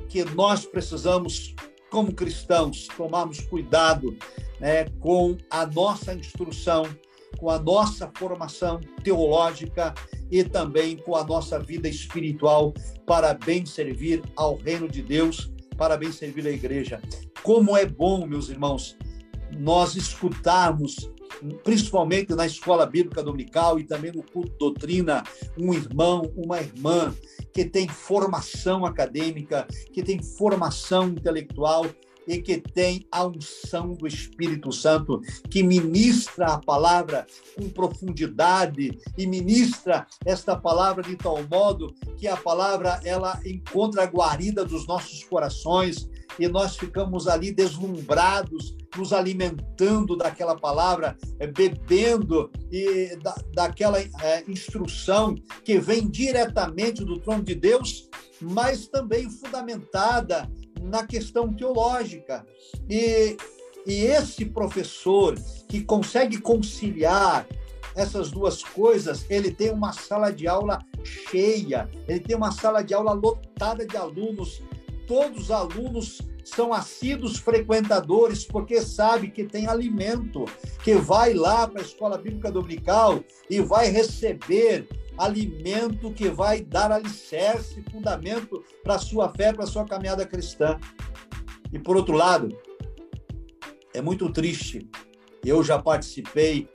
que 0.08 0.24
nós 0.24 0.64
precisamos, 0.64 1.54
como 1.90 2.12
cristãos, 2.12 2.88
tomarmos 2.96 3.40
cuidado 3.40 4.16
né, 4.58 4.86
com 4.98 5.36
a 5.50 5.64
nossa 5.66 6.14
instrução, 6.14 6.84
com 7.38 7.48
a 7.48 7.58
nossa 7.58 8.10
formação 8.16 8.80
teológica 9.04 9.94
e 10.30 10.42
também 10.44 10.96
com 10.96 11.16
a 11.16 11.24
nossa 11.24 11.58
vida 11.58 11.88
espiritual 11.88 12.74
para 13.06 13.34
bem 13.34 13.64
servir 13.64 14.22
ao 14.36 14.56
reino 14.56 14.88
de 14.88 15.02
Deus, 15.02 15.50
para 15.80 15.96
bem 15.96 16.12
servir 16.12 16.46
a 16.46 16.50
igreja. 16.50 17.00
Como 17.42 17.74
é 17.74 17.86
bom, 17.86 18.26
meus 18.26 18.50
irmãos, 18.50 18.98
nós 19.58 19.96
escutarmos 19.96 21.10
principalmente 21.64 22.34
na 22.34 22.44
escola 22.44 22.84
bíblica 22.84 23.22
dominical 23.22 23.78
e 23.78 23.84
também 23.84 24.12
no 24.12 24.22
culto 24.22 24.52
doutrina, 24.58 25.24
um 25.56 25.72
irmão, 25.72 26.30
uma 26.36 26.60
irmã 26.60 27.14
que 27.50 27.64
tem 27.64 27.88
formação 27.88 28.84
acadêmica, 28.84 29.66
que 29.90 30.02
tem 30.02 30.22
formação 30.22 31.08
intelectual 31.08 31.86
e 32.30 32.40
que 32.40 32.58
tem 32.58 33.04
a 33.10 33.26
unção 33.26 33.92
do 33.92 34.06
Espírito 34.06 34.70
Santo, 34.70 35.20
que 35.50 35.64
ministra 35.64 36.46
a 36.46 36.58
palavra 36.58 37.26
com 37.56 37.68
profundidade 37.68 38.96
e 39.18 39.26
ministra 39.26 40.06
esta 40.24 40.56
palavra 40.56 41.02
de 41.02 41.16
tal 41.16 41.42
modo 41.50 41.92
que 42.16 42.28
a 42.28 42.36
palavra 42.36 43.00
ela 43.04 43.40
encontra 43.44 44.04
a 44.04 44.06
guarida 44.06 44.64
dos 44.64 44.86
nossos 44.86 45.24
corações 45.24 46.08
e 46.38 46.46
nós 46.46 46.76
ficamos 46.76 47.26
ali 47.26 47.50
deslumbrados, 47.50 48.76
nos 48.96 49.12
alimentando 49.12 50.16
daquela 50.16 50.56
palavra, 50.56 51.16
eh, 51.40 51.48
bebendo 51.48 52.48
e 52.70 53.16
da, 53.16 53.34
daquela 53.52 54.00
é, 54.00 54.44
instrução 54.46 55.34
que 55.64 55.80
vem 55.80 56.08
diretamente 56.08 57.04
do 57.04 57.18
trono 57.18 57.42
de 57.42 57.56
Deus, 57.56 58.08
mas 58.40 58.86
também 58.86 59.28
fundamentada 59.28 60.48
na 60.80 61.06
questão 61.06 61.52
teológica. 61.52 62.46
E, 62.88 63.36
e 63.86 64.04
esse 64.04 64.44
professor 64.44 65.34
que 65.68 65.82
consegue 65.82 66.38
conciliar 66.38 67.46
essas 67.94 68.30
duas 68.30 68.62
coisas, 68.62 69.26
ele 69.28 69.50
tem 69.50 69.70
uma 69.70 69.92
sala 69.92 70.30
de 70.32 70.46
aula 70.46 70.78
cheia, 71.04 71.88
ele 72.06 72.20
tem 72.20 72.36
uma 72.36 72.52
sala 72.52 72.82
de 72.82 72.94
aula 72.94 73.12
lotada 73.12 73.86
de 73.86 73.96
alunos, 73.96 74.62
todos 75.06 75.44
os 75.44 75.50
alunos 75.50 76.20
são 76.44 76.72
assíduos 76.72 77.36
frequentadores 77.38 78.44
porque 78.44 78.80
sabe 78.80 79.30
que 79.30 79.44
tem 79.44 79.66
alimento, 79.66 80.44
que 80.82 80.94
vai 80.94 81.34
lá 81.34 81.66
para 81.66 81.80
a 81.80 81.84
escola 81.84 82.18
bíblica 82.18 82.50
dominical 82.50 83.22
e 83.48 83.60
vai 83.60 83.88
receber 83.88 84.88
alimento 85.18 86.12
que 86.12 86.28
vai 86.28 86.62
dar 86.62 86.90
alicerce, 86.90 87.82
fundamento 87.90 88.64
para 88.82 88.94
a 88.94 88.98
sua 88.98 89.28
fé, 89.28 89.52
para 89.52 89.64
a 89.64 89.66
sua 89.66 89.84
caminhada 89.84 90.26
cristã. 90.26 90.78
E 91.72 91.78
por 91.78 91.96
outro 91.96 92.16
lado, 92.16 92.56
é 93.92 94.00
muito 94.00 94.32
triste. 94.32 94.88
Eu 95.44 95.62
já 95.62 95.80
participei 95.80 96.68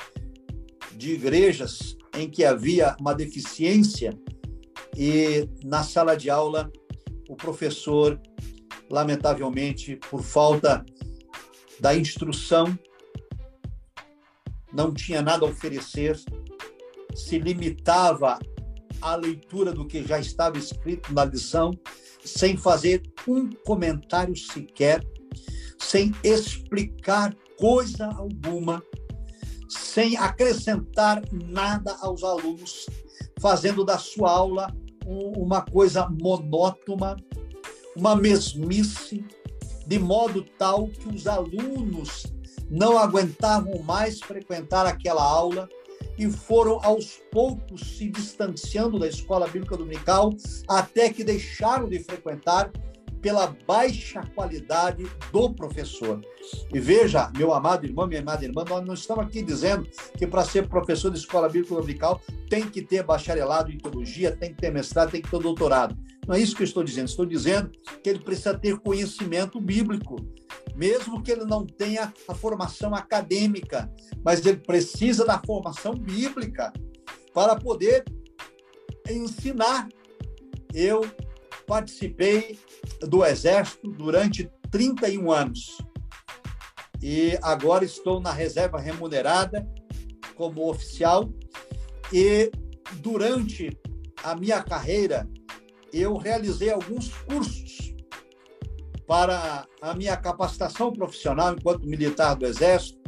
de 0.96 1.14
igrejas 1.14 1.98
em 2.18 2.30
que 2.30 2.44
havia 2.44 2.96
uma 3.00 3.14
deficiência 3.14 4.18
e 4.96 5.50
na 5.64 5.84
sala 5.84 6.16
de 6.16 6.30
aula 6.30 6.72
o 7.28 7.36
professor, 7.36 8.20
lamentavelmente, 8.90 9.98
por 10.10 10.24
falta 10.24 10.86
da 11.80 11.96
instrução, 11.96 12.78
não 14.72 14.94
tinha 14.94 15.22
nada 15.22 15.46
a 15.46 15.50
oferecer 15.50 16.18
se 17.16 17.40
limitava 17.40 18.38
à 19.02 19.16
leitura 19.16 19.72
do 19.72 19.88
que 19.88 20.04
já 20.04 20.20
estava 20.20 20.58
escrito 20.58 21.14
na 21.14 21.26
lição, 21.26 21.72
sem 22.24 22.58
fazer 22.58 23.02
um 23.28 23.50
comentário 23.66 24.36
sequer, 24.36 25.04
sem 25.80 26.12
explicar 26.24 27.36
coisa 27.58 28.08
alguma, 28.08 28.84
sem 29.70 30.18
acrescentar 30.18 31.22
nada 31.32 31.96
aos 32.02 32.24
alunos, 32.24 32.86
fazendo 33.40 33.86
da 33.86 33.98
sua 33.98 34.32
aula 34.32 34.76
uma 35.06 35.62
coisa 35.62 36.10
monótona, 36.10 37.16
uma 37.96 38.16
mesmice, 38.16 39.24
de 39.88 40.00
modo 40.00 40.44
tal 40.58 40.88
que 40.88 41.08
os 41.08 41.28
alunos 41.28 42.26
não 42.70 42.98
aguentavam 42.98 43.82
mais 43.84 44.20
frequentar 44.20 44.88
aquela 44.88 45.24
aula 45.24 45.70
e 46.18 46.30
foram 46.30 46.80
aos 46.84 47.22
poucos 47.32 47.98
se 47.98 48.10
distanciando 48.10 49.00
da 49.00 49.08
escola 49.08 49.48
bíblica 49.48 49.78
dominical 49.78 50.34
até 50.68 51.10
que 51.10 51.24
deixaram 51.24 51.88
de 51.88 52.00
frequentar 52.00 52.72
pela 53.26 53.56
baixa 53.66 54.22
qualidade 54.36 55.04
do 55.32 55.52
professor. 55.52 56.22
E 56.72 56.80
veja, 56.80 57.32
meu 57.36 57.56
amado 57.56 57.84
irmão, 57.84 58.06
minha 58.06 58.22
amada 58.22 58.46
irmã, 58.46 58.64
nós 58.70 58.86
não 58.86 58.94
estamos 58.94 59.26
aqui 59.26 59.42
dizendo 59.42 59.90
que 60.16 60.28
para 60.28 60.46
ser 60.46 60.70
professor 60.70 61.10
de 61.10 61.18
escola 61.18 61.50
bíblica 61.50 61.74
dominical 61.74 62.22
tem 62.48 62.70
que 62.70 62.84
ter 62.84 63.02
bacharelado 63.02 63.72
em 63.72 63.80
teologia, 63.80 64.36
tem 64.36 64.54
que 64.54 64.62
ter 64.62 64.72
mestrado, 64.72 65.10
tem 65.10 65.24
que 65.24 65.32
ter 65.32 65.40
doutorado. 65.40 65.98
Não 66.28 66.36
é 66.36 66.40
isso 66.40 66.56
que 66.56 66.62
eu 66.62 66.66
estou 66.66 66.84
dizendo. 66.84 67.08
Estou 67.08 67.26
dizendo 67.26 67.72
que 68.04 68.10
ele 68.12 68.20
precisa 68.20 68.54
ter 68.56 68.78
conhecimento 68.78 69.60
bíblico, 69.60 70.18
mesmo 70.76 71.24
que 71.24 71.32
ele 71.32 71.46
não 71.46 71.66
tenha 71.66 72.14
a 72.28 72.36
formação 72.36 72.94
acadêmica, 72.94 73.92
mas 74.24 74.46
ele 74.46 74.58
precisa 74.58 75.26
da 75.26 75.42
formação 75.46 75.94
bíblica 75.94 76.74
para 77.34 77.56
poder 77.56 78.04
ensinar. 79.10 79.88
Eu 80.74 81.02
participei 81.66 82.60
do 83.02 83.26
Exército 83.26 83.90
durante 83.92 84.50
31 84.70 85.32
anos 85.32 85.78
e 87.02 87.38
agora 87.42 87.86
estou 87.86 88.20
na 88.20 88.32
reserva 88.32 88.80
remunerada 88.80 89.68
como 90.36 90.70
oficial 90.70 91.30
e 92.12 92.52
durante 92.96 93.78
a 94.24 94.36
minha 94.36 94.62
carreira 94.62 95.28
eu 95.94 96.18
realizei 96.18 96.70
alguns 96.70 97.10
cursos 97.10 97.65
para 99.08 99.68
a 99.82 99.94
minha 99.94 100.18
capacitação 100.18 100.92
profissional 100.92 101.54
enquanto 101.54 101.88
militar 101.88 102.36
do 102.36 102.46
Exército. 102.46 103.00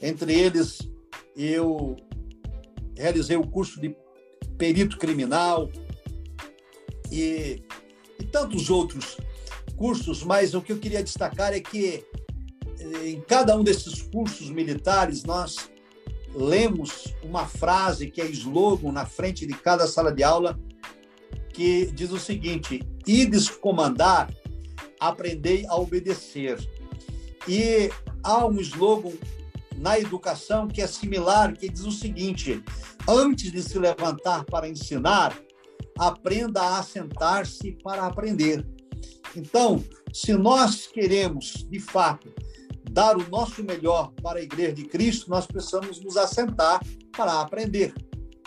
Entre 0.00 0.32
eles, 0.32 0.78
eu 1.36 1.96
realizei 2.96 3.36
o 3.36 3.46
curso 3.46 3.80
de 3.80 3.96
perito 4.56 4.98
criminal 4.98 5.70
e, 7.10 7.62
e 8.18 8.24
tantos 8.24 8.68
outros 8.70 9.16
cursos, 9.76 10.22
mas 10.22 10.54
o 10.54 10.60
que 10.60 10.72
eu 10.72 10.78
queria 10.78 11.02
destacar 11.02 11.52
é 11.52 11.60
que 11.60 12.04
eh, 12.80 13.08
em 13.08 13.20
cada 13.20 13.56
um 13.56 13.62
desses 13.62 14.02
cursos 14.02 14.50
militares 14.50 15.22
nós 15.22 15.70
lemos 16.34 17.14
uma 17.22 17.46
frase 17.46 18.10
que 18.10 18.20
é 18.20 18.26
slogan 18.26 18.92
na 18.92 19.06
frente 19.06 19.46
de 19.46 19.54
cada 19.54 19.86
sala 19.86 20.12
de 20.12 20.22
aula 20.22 20.58
que 21.52 21.86
diz 21.86 22.10
o 22.10 22.18
seguinte: 22.18 22.80
ides 23.06 23.48
comandar, 23.48 24.30
aprendei 25.00 25.66
a 25.66 25.76
obedecer. 25.76 26.58
E 27.46 27.90
há 28.22 28.46
um 28.46 28.60
slogan 28.60 29.12
na 29.76 29.98
educação 29.98 30.68
que 30.68 30.82
é 30.82 30.86
similar, 30.86 31.56
que 31.56 31.68
diz 31.68 31.84
o 31.84 31.92
seguinte: 31.92 32.62
antes 33.08 33.52
de 33.52 33.62
se 33.62 33.78
levantar 33.78 34.44
para 34.44 34.68
ensinar, 34.68 35.38
aprenda 35.98 36.62
a 36.62 36.78
assentar-se 36.78 37.72
para 37.82 38.06
aprender. 38.06 38.66
Então, 39.36 39.82
se 40.12 40.32
nós 40.34 40.86
queremos, 40.86 41.66
de 41.68 41.78
fato, 41.78 42.32
dar 42.90 43.16
o 43.16 43.28
nosso 43.28 43.62
melhor 43.62 44.12
para 44.22 44.38
a 44.38 44.42
Igreja 44.42 44.72
de 44.72 44.84
Cristo, 44.84 45.30
nós 45.30 45.46
precisamos 45.46 46.00
nos 46.00 46.16
assentar 46.16 46.80
para 47.12 47.40
aprender, 47.40 47.92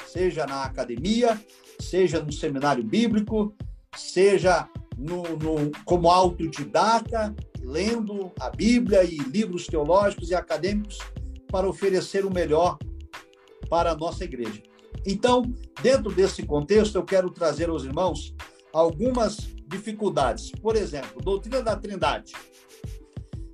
seja 0.08 0.46
na 0.46 0.64
academia, 0.64 1.40
seja 1.80 2.22
no 2.22 2.32
seminário 2.32 2.84
bíblico, 2.84 3.54
seja 3.96 4.68
no, 5.02 5.24
no, 5.24 5.72
como 5.84 6.10
autodidata, 6.12 7.36
lendo 7.60 8.32
a 8.40 8.50
Bíblia 8.50 9.04
e 9.04 9.18
livros 9.18 9.66
teológicos 9.66 10.30
e 10.30 10.36
acadêmicos 10.36 11.00
para 11.48 11.68
oferecer 11.68 12.26
o 12.26 12.32
melhor 12.32 12.78
para 13.70 13.92
a 13.92 13.96
nossa 13.96 14.24
igreja. 14.24 14.62
Então, 15.06 15.42
dentro 15.82 16.12
desse 16.12 16.44
contexto, 16.44 16.96
eu 16.96 17.04
quero 17.04 17.32
trazer 17.32 17.70
aos 17.70 17.84
irmãos 17.84 18.36
algumas 18.72 19.38
dificuldades. 19.68 20.52
Por 20.52 20.76
exemplo, 20.76 21.22
doutrina 21.22 21.62
da 21.62 21.76
Trindade. 21.76 22.34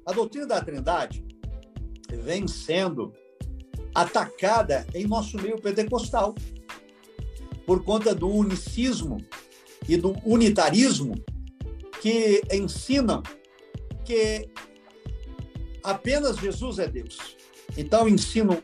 A 0.05 0.11
doutrina 0.11 0.45
da 0.45 0.61
Trindade 0.61 1.25
vem 2.23 2.47
sendo 2.47 3.13
atacada 3.95 4.85
em 4.93 5.07
nosso 5.07 5.37
meio 5.37 5.59
pentecostal 5.61 6.35
por 7.65 7.83
conta 7.83 8.13
do 8.13 8.29
unicismo 8.29 9.17
e 9.87 9.95
do 9.95 10.13
unitarismo 10.25 11.15
que 12.01 12.41
ensinam 12.51 13.23
que 14.05 14.49
apenas 15.83 16.37
Jesus 16.37 16.79
é 16.79 16.87
Deus. 16.87 17.17
Então 17.75 18.07
ensinam 18.07 18.61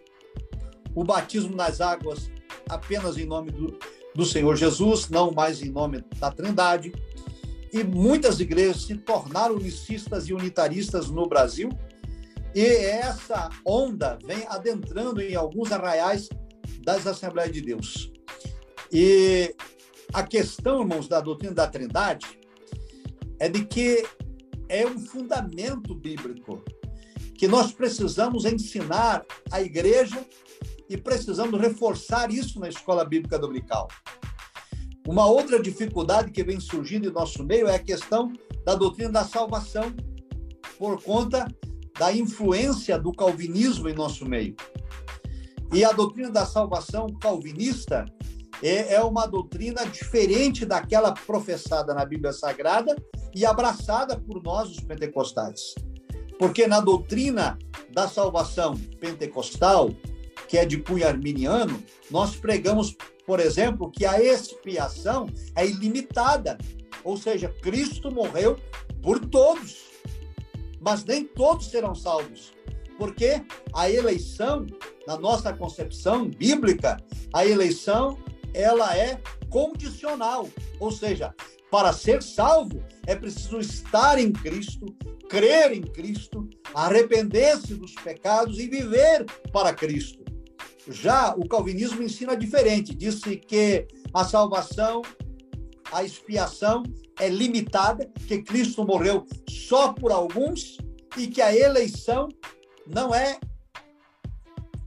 o 0.96 1.04
batismo 1.04 1.56
nas 1.56 1.82
águas 1.82 2.32
apenas 2.70 3.18
em 3.18 3.26
nome 3.26 3.52
do, 3.52 3.78
do 4.16 4.26
Senhor 4.26 4.56
Jesus, 4.56 5.10
não 5.10 5.32
mais 5.32 5.62
em 5.62 5.70
nome 5.70 6.04
da 6.18 6.32
Trindade. 6.32 6.94
E 7.72 7.84
muitas 7.84 8.40
igrejas 8.40 8.84
se 8.84 8.96
tornaram 8.96 9.56
unicistas 9.56 10.28
e 10.28 10.34
unitaristas 10.34 11.10
no 11.10 11.28
Brasil. 11.28 11.70
E 12.54 12.64
essa 12.64 13.50
onda 13.66 14.18
vem 14.24 14.46
adentrando 14.48 15.22
em 15.22 15.36
alguns 15.36 15.72
arraiais 15.72 16.30
das 16.84 17.08
Assembleias 17.08 17.52
de 17.52 17.62
Deus. 17.62 18.12
E 18.92 19.56
a 20.14 20.22
questão, 20.22 20.82
irmãos, 20.82 21.08
da 21.08 21.20
doutrina 21.20 21.56
da 21.56 21.68
Trindade 21.68 22.43
é 23.44 23.50
de 23.50 23.66
que 23.66 24.06
é 24.70 24.88
um 24.88 24.98
fundamento 24.98 25.94
bíblico 25.94 26.64
que 27.38 27.46
nós 27.46 27.74
precisamos 27.74 28.46
ensinar 28.46 29.22
a 29.52 29.62
igreja 29.62 30.26
e 30.90 30.96
precisamos 30.96 31.60
reforçar 31.60 32.32
isso 32.32 32.58
na 32.58 32.70
escola 32.70 33.04
bíblica 33.04 33.38
dominical. 33.38 33.90
Uma 35.06 35.26
outra 35.26 35.62
dificuldade 35.62 36.32
que 36.32 36.42
vem 36.42 36.58
surgindo 36.58 37.10
em 37.10 37.12
nosso 37.12 37.44
meio 37.44 37.68
é 37.68 37.76
a 37.76 37.84
questão 37.84 38.32
da 38.64 38.76
doutrina 38.76 39.12
da 39.12 39.26
salvação, 39.26 39.94
por 40.80 41.04
conta 41.04 41.46
da 42.00 42.14
influência 42.14 42.98
do 42.98 43.12
calvinismo 43.12 43.90
em 43.90 43.94
nosso 43.94 44.26
meio. 44.26 44.56
E 45.74 45.84
a 45.84 45.92
doutrina 45.92 46.32
da 46.32 46.46
salvação 46.46 47.08
calvinista 47.20 48.06
é, 48.62 48.94
é 48.94 49.04
uma 49.04 49.26
doutrina 49.26 49.86
diferente 49.86 50.66
daquela 50.66 51.12
professada 51.12 51.94
na 51.94 52.06
Bíblia 52.06 52.32
Sagrada 52.32 52.96
e 53.36 53.46
abraçada 53.46 54.18
por 54.18 54.42
nós, 54.44 54.70
os 54.70 54.80
pentecostais. 54.80 55.76
Porque 56.38 56.68
na 56.68 56.80
doutrina 56.80 57.58
da 57.92 58.08
salvação 58.08 58.76
pentecostal, 59.00 59.90
que 60.48 60.58
é 60.58 60.66
de 60.66 60.78
cunho 60.78 61.08
arminiano, 61.08 61.82
nós 62.12 62.36
pregamos, 62.36 62.96
por 63.26 63.40
exemplo, 63.40 63.90
que 63.92 64.06
a 64.06 64.22
expiação 64.22 65.28
é 65.56 65.66
ilimitada, 65.66 66.58
ou 67.04 67.18
seja, 67.18 67.50
Cristo 67.62 68.12
morreu 68.12 68.58
por 69.02 69.20
todos, 69.20 69.84
mas 70.80 71.04
nem 71.06 71.26
todos 71.26 71.68
serão 71.68 71.96
salvos, 71.96 72.54
porque 72.98 73.44
a 73.74 73.90
eleição, 73.90 74.66
na 75.08 75.18
nossa 75.18 75.54
concepção 75.54 76.28
bíblica, 76.28 76.98
a 77.34 77.46
eleição 77.46 78.18
ela 78.54 78.96
é 78.98 79.22
condicional, 79.50 80.50
ou 80.80 80.92
seja, 80.92 81.34
para 81.70 81.92
ser 81.92 82.22
salvo 82.22 82.84
é 83.08 83.16
preciso 83.16 83.60
estar 83.60 84.20
em 84.20 84.32
Cristo, 84.32 84.86
crer 85.28 85.72
em 85.72 85.82
Cristo, 85.82 86.48
arrepender-se 86.74 87.74
dos 87.76 87.94
pecados 87.96 88.60
e 88.60 88.68
viver 88.68 89.26
para 89.52 89.74
Cristo. 89.74 90.24
Já 90.88 91.34
o 91.36 91.48
calvinismo 91.48 92.04
ensina 92.04 92.36
diferente, 92.36 92.94
disse 92.94 93.38
que 93.38 93.88
a 94.14 94.24
salvação, 94.24 95.02
a 95.92 96.04
expiação 96.04 96.84
é 97.20 97.30
limitada, 97.30 98.12
que 98.28 98.42
Cristo 98.42 98.86
morreu 98.86 99.26
só 99.50 99.94
por 99.94 100.12
alguns 100.12 100.78
e 101.18 101.28
que 101.28 101.42
a 101.42 101.56
eleição 101.56 102.28
não 102.86 103.16
é 103.16 103.40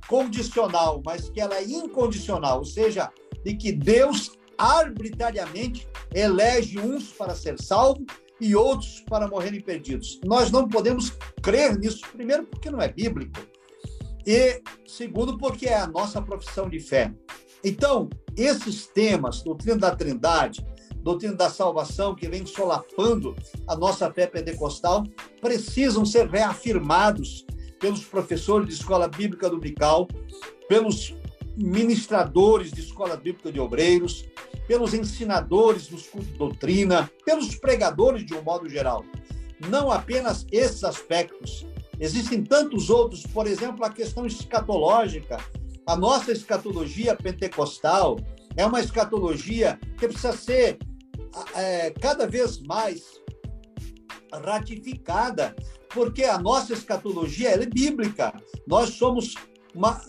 condicional, 0.07 1.03
mas 1.05 1.29
que 1.29 1.41
ela 1.41 1.57
é 1.57 1.65
incondicional, 1.65 2.59
ou 2.59 2.65
seja, 2.65 3.11
de 3.47 3.55
que 3.55 3.71
Deus 3.71 4.33
arbitrariamente 4.59 5.87
elege 6.13 6.81
uns 6.81 7.13
para 7.13 7.33
ser 7.33 7.57
salvo 7.63 8.05
e 8.41 8.57
outros 8.57 9.05
para 9.09 9.29
morrerem 9.29 9.61
perdidos. 9.61 10.19
Nós 10.25 10.51
não 10.51 10.69
podemos 10.69 11.13
crer 11.41 11.79
nisso, 11.79 12.01
primeiro, 12.13 12.45
porque 12.45 12.69
não 12.69 12.83
é 12.83 12.89
bíblico, 12.89 13.39
e 14.27 14.61
segundo, 14.85 15.39
porque 15.39 15.67
é 15.67 15.77
a 15.77 15.87
nossa 15.87 16.21
profissão 16.21 16.69
de 16.69 16.81
fé. 16.81 17.15
Então, 17.63 18.11
esses 18.37 18.89
temas, 18.89 19.43
doutrina 19.43 19.77
da 19.77 19.95
Trindade, 19.95 20.67
doutrina 20.97 21.37
da 21.37 21.49
salvação, 21.49 22.17
que 22.17 22.29
vem 22.29 22.45
solapando 22.45 23.37
a 23.69 23.77
nossa 23.77 24.13
fé 24.13 24.27
pentecostal, 24.27 25.05
precisam 25.41 26.05
ser 26.05 26.29
reafirmados 26.29 27.47
pelos 27.79 28.05
professores 28.05 28.67
de 28.67 28.75
escola 28.75 29.07
bíblica 29.07 29.49
dominical, 29.49 30.09
pelos 30.69 31.15
ministradores 31.57 32.71
de 32.71 32.81
escola 32.81 33.17
bíblica 33.17 33.51
de 33.51 33.59
obreiros, 33.59 34.25
pelos 34.67 34.93
ensinadores 34.95 35.89
dos 35.89 36.07
cultos 36.07 36.31
de 36.31 36.39
doutrina, 36.39 37.11
pelos 37.25 37.55
pregadores 37.57 38.27
de 38.27 38.35
um 38.35 38.43
modo 38.43 38.69
geral. 38.69 39.05
Não 39.71 39.91
apenas 39.91 40.47
esses 40.53 40.85
aspectos, 40.85 41.67
existem 41.99 42.43
tantos 42.43 42.91
outros, 42.91 43.23
por 43.23 43.47
exemplo, 43.47 43.85
a 43.85 43.91
questão 43.91 44.27
escatológica. 44.27 45.39
A 45.87 45.97
nossa 45.97 46.33
escatologia 46.33 47.15
pentecostal 47.17 48.17
é 48.57 48.67
uma 48.67 48.81
escatologia 48.81 49.79
que 49.97 50.09
precisa 50.09 50.33
ser 50.33 50.79
é, 51.55 51.91
cada 51.91 52.27
vez 52.27 52.61
mais 52.61 53.03
ratificada, 54.33 55.55
porque 55.91 56.25
a 56.25 56.39
nossa 56.39 56.73
escatologia 56.73 57.51
é 57.51 57.67
bíblica. 57.67 58.35
Nós 58.67 58.91
somos 58.91 59.35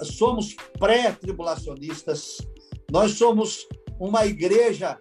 somos 0.03 0.55
pré-tribulacionistas, 0.80 2.38
nós 2.91 3.13
somos 3.13 3.68
uma 3.99 4.26
igreja 4.26 4.97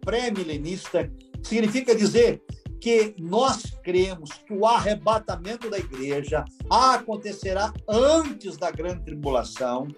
pré-milenista, 0.00 1.10
significa 1.42 1.94
dizer 1.94 2.42
que 2.80 3.14
nós 3.18 3.62
cremos 3.82 4.30
que 4.46 4.52
o 4.52 4.64
arrebatamento 4.64 5.68
da 5.68 5.78
igreja 5.78 6.44
acontecerá 6.70 7.72
antes 7.88 8.56
da 8.56 8.70
grande 8.70 9.04
tribulação 9.04 9.88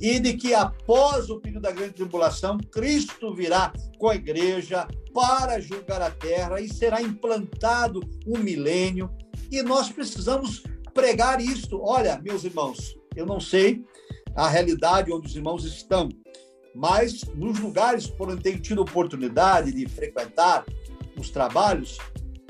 e 0.00 0.20
de 0.20 0.34
que 0.34 0.52
após 0.52 1.30
o 1.30 1.40
período 1.40 1.62
da 1.62 1.72
grande 1.72 1.94
tribulação, 1.94 2.58
Cristo 2.70 3.34
virá 3.34 3.72
com 3.98 4.08
a 4.08 4.14
igreja 4.14 4.86
para 5.14 5.60
julgar 5.60 6.02
a 6.02 6.10
terra 6.10 6.60
e 6.60 6.68
será 6.68 7.00
implantado 7.00 8.00
um 8.26 8.38
milênio. 8.38 9.10
E 9.50 9.62
nós 9.62 9.88
precisamos 9.88 10.62
pregar 10.92 11.40
isto. 11.40 11.80
Olha, 11.82 12.20
meus 12.22 12.44
irmãos, 12.44 12.96
eu 13.16 13.26
não 13.26 13.40
sei 13.40 13.84
a 14.34 14.48
realidade 14.48 15.12
onde 15.12 15.26
os 15.26 15.34
irmãos 15.34 15.64
estão, 15.64 16.08
mas 16.74 17.22
nos 17.34 17.58
lugares 17.58 18.06
por 18.06 18.28
onde 18.28 18.42
tenho 18.42 18.60
tido 18.60 18.82
oportunidade 18.82 19.72
de 19.72 19.88
frequentar 19.88 20.64
os 21.18 21.30
trabalhos, 21.30 21.96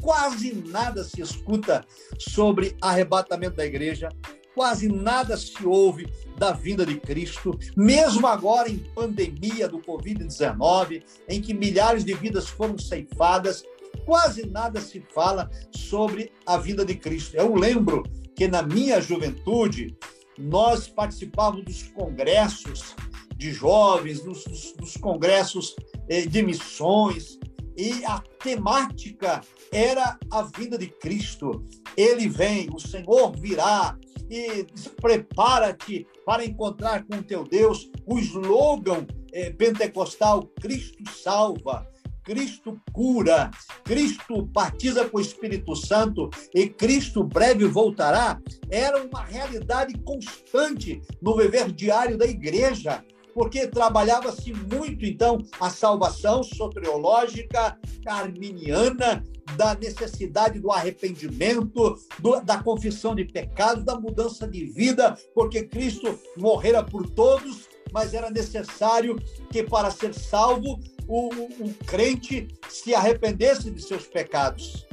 quase 0.03 0.53
nada 0.53 1.05
se 1.05 1.21
escuta 1.21 1.85
sobre 2.19 2.77
arrebatamento 2.81 3.57
da 3.57 3.64
igreja, 3.64 4.09
quase 4.55 4.89
nada 4.89 5.37
se 5.37 5.64
ouve 5.64 6.09
da 6.37 6.51
vinda 6.51 6.85
de 6.85 6.99
Cristo, 6.99 7.57
mesmo 7.77 8.27
agora 8.27 8.69
em 8.69 8.79
pandemia 8.79 9.69
do 9.69 9.79
Covid-19, 9.79 11.03
em 11.29 11.41
que 11.41 11.55
milhares 11.55 12.05
de 12.05 12.14
vidas 12.14 12.49
foram 12.49 12.79
ceifadas, 12.79 13.62
quase 14.05 14.47
nada 14.47 14.81
se 14.81 15.05
fala 15.14 15.51
sobre 15.71 16.33
a 16.47 16.57
vinda 16.57 16.85
de 16.85 16.97
Cristo. 16.97 17.37
Eu 17.37 17.55
lembro 17.55 18.03
que 18.35 18.49
na 18.49 18.62
minha 18.62 19.01
juventude, 19.01 19.97
nós 20.39 20.89
participávamos 20.89 21.64
dos 21.64 21.82
congressos 21.84 22.95
de 23.37 23.53
jovens, 23.53 24.22
dos, 24.22 24.45
dos, 24.45 24.72
dos 24.72 24.97
congressos 24.97 25.76
eh, 26.09 26.26
de 26.26 26.43
missões, 26.43 27.39
e 27.76 28.05
a 28.07 28.22
temática 28.43 29.43
era 29.70 30.18
a 30.30 30.43
vinda 30.43 30.78
de 30.78 30.87
Cristo. 30.87 31.62
Ele 31.97 32.26
vem, 32.26 32.70
o 32.72 32.80
Senhor 32.80 33.32
virá, 33.37 33.99
e 34.30 34.66
prepara-te 35.01 36.07
para 36.24 36.45
encontrar 36.45 37.05
com 37.05 37.22
teu 37.22 37.45
Deus. 37.45 37.91
O 38.07 38.18
slogan 38.18 39.07
eh, 39.32 39.51
pentecostal, 39.51 40.45
Cristo 40.61 41.05
salva. 41.11 41.87
Cristo 42.27 42.77
cura, 42.93 43.53
Cristo 43.85 44.43
batiza 44.43 45.09
com 45.09 45.18
o 45.18 45.20
Espírito 45.20 45.77
Santo 45.77 46.29
e 46.53 46.68
Cristo 46.68 47.22
breve 47.22 47.64
voltará, 47.66 48.41
era 48.68 49.01
uma 49.01 49.22
realidade 49.22 49.97
constante 50.01 51.01
no 51.22 51.37
viver 51.37 51.70
diário 51.70 52.18
da 52.18 52.27
igreja, 52.27 53.05
porque 53.33 53.68
trabalhava-se 53.68 54.53
muito, 54.53 55.05
então, 55.05 55.39
a 55.61 55.70
salvação 55.70 56.43
soteriológica 56.43 57.79
arminiana, 58.05 59.22
da 59.57 59.77
necessidade 59.77 60.59
do 60.59 60.72
arrependimento, 60.72 61.97
do, 62.18 62.41
da 62.41 62.61
confissão 62.61 63.14
de 63.14 63.24
pecados, 63.24 63.85
da 63.85 63.95
mudança 63.95 64.49
de 64.49 64.64
vida, 64.64 65.16
porque 65.33 65.62
Cristo 65.62 66.18
morrera 66.37 66.83
por 66.83 67.09
todos, 67.09 67.68
mas 67.93 68.12
era 68.12 68.29
necessário 68.29 69.16
que, 69.51 69.62
para 69.62 69.91
ser 69.93 70.12
salvo, 70.12 70.81
o, 71.07 71.29
o, 71.29 71.75
crente 71.87 72.49
se 72.69 72.95
arrependesse 72.95 73.71
de 73.71 73.83
seus 73.83 74.07
pecados. 74.07 74.87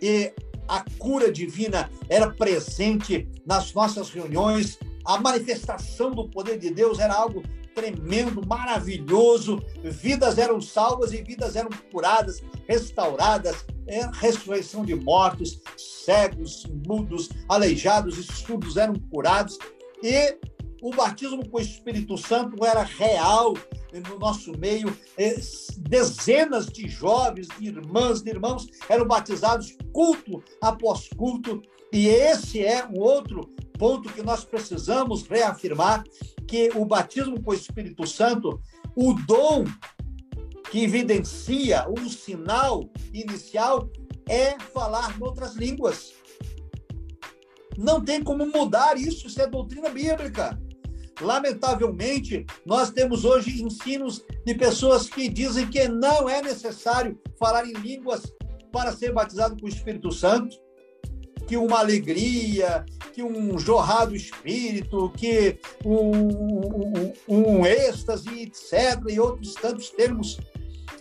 E 0.00 0.32
a 0.68 0.84
cura 0.98 1.32
divina 1.32 1.90
era 2.08 2.30
presente 2.30 3.28
nas 3.46 3.72
nossas 3.72 4.10
reuniões, 4.10 4.78
a 5.04 5.18
manifestação 5.18 6.12
do 6.12 6.28
poder 6.28 6.58
de 6.58 6.70
Deus 6.70 6.98
era 6.98 7.14
algo 7.14 7.42
tremendo, 7.74 8.46
maravilhoso. 8.46 9.62
Vidas 9.82 10.38
eram 10.38 10.60
salvas 10.60 11.12
e 11.12 11.22
vidas 11.22 11.56
eram 11.56 11.70
curadas, 11.90 12.42
restauradas, 12.68 13.64
é, 13.86 14.08
ressurreição 14.12 14.84
de 14.84 14.94
mortos, 14.94 15.60
cegos, 15.76 16.66
mudos, 16.86 17.28
aleijados 17.48 18.18
e 18.18 18.22
eram 18.76 18.94
curados. 19.10 19.58
E 20.02 20.38
o 20.82 20.90
batismo 20.90 21.48
com 21.48 21.58
o 21.58 21.60
Espírito 21.60 22.16
Santo 22.16 22.64
era 22.64 22.82
real 22.82 23.54
no 24.08 24.18
nosso 24.18 24.56
meio. 24.58 24.96
É, 25.16 25.34
dezenas 25.78 26.66
de 26.66 26.88
jovens, 26.88 27.48
de 27.58 27.66
irmãs, 27.66 28.22
de 28.22 28.30
irmãos 28.30 28.66
eram 28.88 29.06
batizados 29.06 29.76
culto 29.92 30.42
após 30.60 31.08
culto. 31.08 31.60
E 31.92 32.08
esse 32.08 32.64
é 32.64 32.86
um 32.86 32.98
outro 33.00 33.48
ponto 33.78 34.12
que 34.12 34.22
nós 34.22 34.44
precisamos 34.44 35.26
reafirmar, 35.26 36.04
que 36.46 36.70
o 36.74 36.84
batismo 36.84 37.42
com 37.42 37.50
o 37.50 37.54
Espírito 37.54 38.06
Santo, 38.06 38.60
o 38.94 39.14
dom 39.14 39.64
que 40.70 40.84
evidencia 40.84 41.86
o 41.88 42.08
sinal 42.08 42.88
inicial 43.12 43.90
é 44.28 44.58
falar 44.58 45.16
em 45.16 45.22
outras 45.22 45.56
línguas. 45.56 46.12
Não 47.76 48.04
tem 48.04 48.22
como 48.22 48.46
mudar 48.46 48.96
isso, 48.96 49.26
isso 49.26 49.40
é 49.40 49.46
doutrina 49.46 49.88
bíblica. 49.88 50.60
Lamentavelmente, 51.20 52.46
nós 52.64 52.90
temos 52.90 53.24
hoje 53.24 53.62
ensinos 53.62 54.24
de 54.44 54.54
pessoas 54.54 55.08
que 55.08 55.28
dizem 55.28 55.68
que 55.68 55.86
não 55.88 56.28
é 56.28 56.40
necessário 56.42 57.18
falar 57.38 57.66
em 57.66 57.74
línguas 57.74 58.32
para 58.72 58.92
ser 58.92 59.12
batizado 59.12 59.56
com 59.58 59.66
o 59.66 59.68
Espírito 59.68 60.10
Santo, 60.10 60.56
que 61.46 61.56
uma 61.56 61.80
alegria, 61.80 62.84
que 63.12 63.22
um 63.22 63.58
jorrado 63.58 64.14
espírito, 64.14 65.10
que 65.16 65.58
um, 65.84 66.10
um, 66.10 67.12
um 67.28 67.66
êxtase, 67.66 68.28
etc., 68.42 69.02
e 69.08 69.18
outros 69.18 69.54
tantos 69.54 69.90
termos 69.90 70.38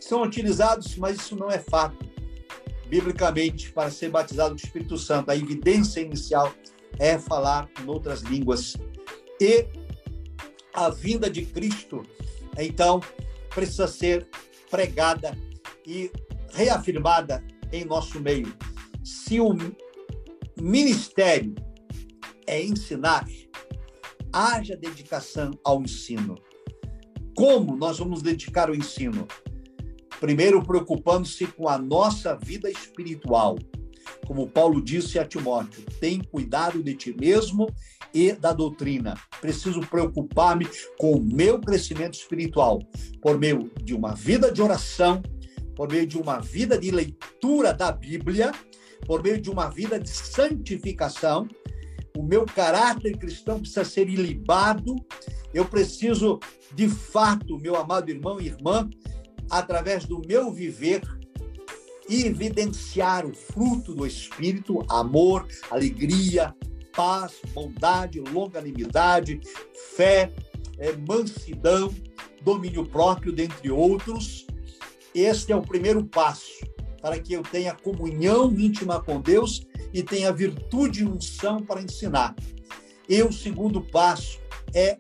são 0.02 0.24
utilizados, 0.24 0.96
mas 0.96 1.18
isso 1.18 1.36
não 1.36 1.52
é 1.52 1.60
fato. 1.60 2.10
Biblicamente, 2.88 3.72
para 3.72 3.92
ser 3.92 4.10
batizado 4.10 4.56
com 4.56 4.62
o 4.62 4.66
Espírito 4.66 4.98
Santo, 4.98 5.30
a 5.30 5.38
evidência 5.38 6.02
inicial 6.02 6.52
é 6.98 7.20
falar 7.20 7.70
em 7.84 7.88
outras 7.88 8.22
línguas. 8.22 8.76
E 9.40 9.68
a 10.74 10.90
vinda 10.90 11.30
de 11.30 11.46
Cristo, 11.46 12.04
então, 12.58 13.00
precisa 13.54 13.88
ser 13.88 14.28
pregada 14.70 15.38
e 15.86 16.12
reafirmada 16.52 17.44
em 17.72 17.86
nosso 17.86 18.20
meio. 18.20 18.54
Se 19.04 19.40
o 19.40 19.56
ministério 20.60 21.56
é 22.46 22.62
ensinar, 22.62 23.26
haja 24.32 24.76
dedicação 24.76 25.52
ao 25.64 25.82
ensino. 25.82 26.36
Como 27.36 27.76
nós 27.76 28.00
vamos 28.00 28.22
dedicar 28.22 28.70
o 28.70 28.76
ensino? 28.76 29.28
Primeiro, 30.20 30.62
preocupando-se 30.62 31.48
com 31.48 31.70
a 31.70 31.78
nossa 31.78 32.36
vida 32.36 32.70
espiritual. 32.70 33.58
Como 34.30 34.48
Paulo 34.48 34.80
disse 34.80 35.18
a 35.18 35.26
Timóteo, 35.26 35.84
tem 36.00 36.22
cuidado 36.22 36.84
de 36.84 36.94
ti 36.94 37.16
mesmo 37.20 37.68
e 38.14 38.32
da 38.32 38.54
doutrina. 38.54 39.18
Preciso 39.42 39.82
preocupar-me 39.82 40.68
com 41.00 41.14
o 41.14 41.20
meu 41.20 41.60
crescimento 41.60 42.14
espiritual 42.14 42.80
por 43.24 43.40
meio 43.40 43.72
de 43.84 43.96
uma 43.96 44.14
vida 44.14 44.52
de 44.52 44.62
oração, 44.62 45.24
por 45.76 45.92
meio 45.92 46.06
de 46.06 46.16
uma 46.16 46.40
vida 46.40 46.78
de 46.78 46.92
leitura 46.92 47.74
da 47.74 47.92
Bíblia, 47.92 48.52
por 49.08 49.24
meio 49.24 49.42
de 49.42 49.50
uma 49.50 49.68
vida 49.68 50.00
de 50.00 50.10
santificação. 50.10 51.48
O 52.16 52.22
meu 52.22 52.46
caráter 52.46 53.18
cristão 53.18 53.60
precisa 53.60 53.84
ser 53.84 54.08
ilibado. 54.08 54.96
Eu 55.52 55.66
preciso, 55.66 56.40
de 56.76 56.88
fato, 56.88 57.58
meu 57.58 57.76
amado 57.76 58.12
irmão 58.12 58.40
e 58.40 58.46
irmã, 58.46 58.88
através 59.50 60.06
do 60.06 60.22
meu 60.28 60.52
viver, 60.52 61.02
evidenciar 62.10 63.26
o 63.26 63.34
fruto 63.34 63.94
do 63.94 64.06
Espírito, 64.06 64.84
amor, 64.90 65.48
alegria, 65.70 66.56
paz, 66.96 67.40
bondade, 67.54 68.20
longanimidade, 68.20 69.40
fé, 69.96 70.34
é, 70.78 70.96
mansidão, 70.98 71.94
domínio 72.42 72.86
próprio, 72.86 73.32
dentre 73.32 73.70
outros. 73.70 74.48
Este 75.14 75.52
é 75.52 75.56
o 75.56 75.62
primeiro 75.62 76.04
passo 76.04 76.60
para 77.02 77.20
que 77.20 77.34
eu 77.34 77.42
tenha 77.42 77.74
comunhão 77.74 78.52
íntima 78.52 79.02
com 79.02 79.22
Deus 79.22 79.62
e 79.94 80.04
tenha 80.04 80.32
virtude 80.32 81.02
e 81.02 81.06
unção 81.06 81.64
para 81.64 81.82
ensinar. 81.82 82.36
E 83.08 83.22
o 83.24 83.32
segundo 83.32 83.82
passo 83.82 84.40
é 84.74 84.98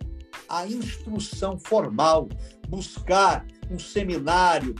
a 0.47 0.65
instrução 0.65 1.59
formal, 1.59 2.27
buscar 2.67 3.45
um 3.69 3.77
seminário, 3.77 4.73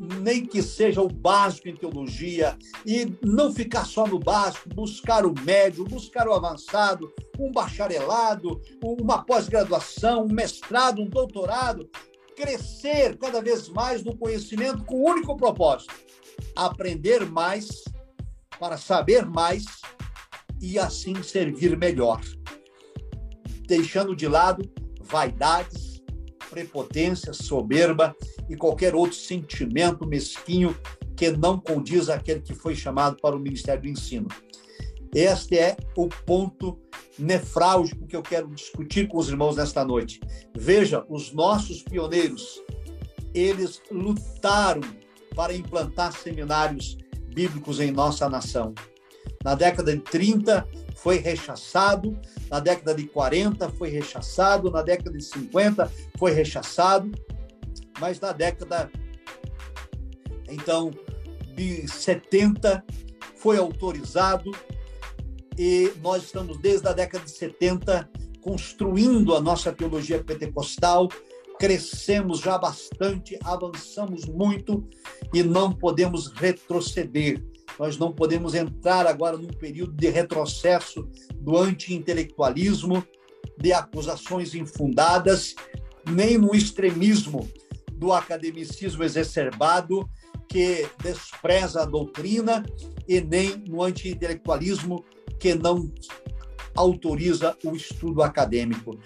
nem 0.00 0.46
que 0.46 0.62
seja 0.62 1.02
o 1.02 1.08
básico 1.08 1.68
em 1.68 1.76
teologia, 1.76 2.56
e 2.86 3.14
não 3.22 3.52
ficar 3.52 3.84
só 3.84 4.06
no 4.06 4.18
básico, 4.18 4.70
buscar 4.70 5.26
o 5.26 5.34
médio, 5.42 5.84
buscar 5.84 6.26
o 6.26 6.32
avançado, 6.32 7.12
um 7.38 7.52
bacharelado, 7.52 8.60
uma 8.82 9.22
pós-graduação, 9.22 10.24
um 10.24 10.32
mestrado, 10.32 11.02
um 11.02 11.08
doutorado, 11.08 11.90
crescer 12.34 13.18
cada 13.18 13.42
vez 13.42 13.68
mais 13.68 14.02
no 14.02 14.16
conhecimento 14.16 14.84
com 14.84 14.96
o 14.96 15.10
único 15.10 15.36
propósito: 15.36 15.94
aprender 16.56 17.26
mais 17.26 17.84
para 18.58 18.78
saber 18.78 19.26
mais 19.26 19.64
e 20.62 20.78
assim 20.78 21.22
servir 21.22 21.76
melhor, 21.76 22.20
deixando 23.66 24.16
de 24.16 24.26
lado 24.26 24.62
vaidades, 25.02 26.02
prepotência, 26.48 27.32
soberba 27.32 28.14
e 28.50 28.56
qualquer 28.56 28.96
outro 28.96 29.16
sentimento 29.16 30.04
mesquinho 30.04 30.76
que 31.16 31.30
não 31.30 31.58
condiz 31.58 32.08
àquele 32.08 32.40
que 32.40 32.52
foi 32.52 32.74
chamado 32.74 33.16
para 33.22 33.36
o 33.36 33.38
ministério 33.38 33.82
do 33.82 33.88
ensino. 33.88 34.26
Este 35.14 35.56
é 35.56 35.76
o 35.96 36.08
ponto 36.08 36.76
nefrálgico 37.16 38.06
que 38.06 38.16
eu 38.16 38.22
quero 38.22 38.48
discutir 38.48 39.06
com 39.06 39.18
os 39.18 39.28
irmãos 39.28 39.56
nesta 39.56 39.84
noite. 39.84 40.20
Veja, 40.56 41.04
os 41.08 41.32
nossos 41.32 41.82
pioneiros, 41.82 42.60
eles 43.32 43.80
lutaram 43.90 44.82
para 45.36 45.54
implantar 45.54 46.12
seminários 46.12 46.98
bíblicos 47.32 47.78
em 47.78 47.92
nossa 47.92 48.28
nação. 48.28 48.74
Na 49.44 49.54
década 49.54 49.94
de 49.94 50.02
30 50.02 50.66
foi 50.96 51.18
rechaçado, 51.18 52.18
na 52.50 52.58
década 52.60 52.94
de 52.94 53.04
40 53.04 53.68
foi 53.70 53.88
rechaçado, 53.88 54.70
na 54.70 54.82
década 54.82 55.16
de 55.16 55.24
50 55.24 55.90
foi 56.18 56.32
rechaçado, 56.32 57.10
mas 58.00 58.18
na 58.18 58.32
década 58.32 58.90
então 60.48 60.90
de 61.54 61.86
70 61.86 62.84
foi 63.36 63.58
autorizado 63.58 64.50
e 65.58 65.92
nós 66.02 66.24
estamos 66.24 66.58
desde 66.58 66.88
a 66.88 66.92
década 66.92 67.24
de 67.24 67.30
70 67.30 68.08
construindo 68.40 69.34
a 69.34 69.40
nossa 69.40 69.70
teologia 69.70 70.24
pentecostal, 70.24 71.08
crescemos 71.58 72.40
já 72.40 72.56
bastante, 72.56 73.38
avançamos 73.44 74.24
muito 74.24 74.88
e 75.34 75.42
não 75.42 75.70
podemos 75.70 76.28
retroceder. 76.28 77.44
Nós 77.78 77.98
não 77.98 78.12
podemos 78.12 78.54
entrar 78.54 79.06
agora 79.06 79.36
num 79.36 79.48
período 79.48 79.92
de 79.92 80.08
retrocesso 80.08 81.06
do 81.36 81.56
anti-intelectualismo, 81.58 83.04
de 83.58 83.72
acusações 83.72 84.54
infundadas, 84.54 85.54
nem 86.06 86.38
no 86.38 86.54
extremismo 86.54 87.46
do 88.00 88.12
academicismo 88.14 89.04
exacerbado 89.04 90.08
que 90.48 90.88
despreza 91.02 91.82
a 91.82 91.84
doutrina 91.84 92.64
e 93.06 93.20
nem 93.20 93.58
no 93.68 93.82
anti-intelectualismo 93.82 95.04
que 95.38 95.54
não 95.54 95.92
autoriza 96.74 97.56
o 97.62 97.76
estudo 97.76 98.22
acadêmico. 98.22 98.98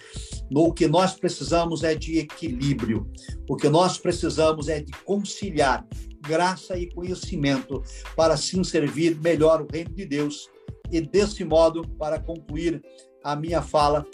O 0.54 0.72
que 0.72 0.86
nós 0.86 1.14
precisamos 1.14 1.82
é 1.82 1.94
de 1.94 2.18
equilíbrio. 2.18 3.10
O 3.48 3.56
que 3.56 3.68
nós 3.68 3.98
precisamos 3.98 4.68
é 4.68 4.80
de 4.80 4.92
conciliar 5.04 5.84
graça 6.20 6.78
e 6.78 6.90
conhecimento 6.90 7.82
para 8.16 8.34
assim 8.34 8.62
servir 8.62 9.16
melhor 9.20 9.60
o 9.60 9.66
reino 9.70 9.90
de 9.90 10.06
Deus. 10.06 10.48
E 10.90 11.00
desse 11.00 11.44
modo, 11.44 11.86
para 11.98 12.20
concluir 12.20 12.80
a 13.24 13.34
minha 13.34 13.60
fala, 13.60 14.06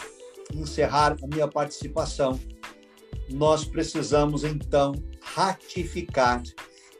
encerrar 0.53 1.15
a 1.21 1.27
minha 1.27 1.47
participação, 1.47 2.39
nós 3.33 3.65
precisamos 3.65 4.43
então 4.43 4.93
ratificar, 5.21 6.41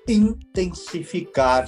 intensificar 0.08 1.68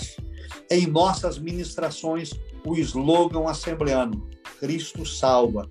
em 0.69 0.87
nossas 0.87 1.37
ministrações 1.37 2.31
o 2.65 2.75
slogan 2.77 3.47
assembleano: 3.49 4.29
Cristo 4.59 5.05
salva, 5.05 5.69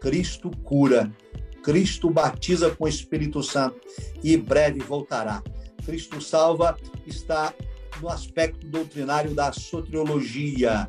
Cristo 0.00 0.50
cura, 0.64 1.14
Cristo 1.62 2.10
batiza 2.10 2.70
com 2.70 2.84
o 2.84 2.88
Espírito 2.88 3.42
Santo 3.42 3.80
e 4.22 4.36
breve 4.36 4.80
voltará. 4.80 5.42
Cristo 5.84 6.20
salva 6.20 6.76
está 7.06 7.54
no 8.00 8.08
aspecto 8.08 8.66
doutrinário 8.66 9.34
da 9.34 9.52
soteriologia. 9.52 10.88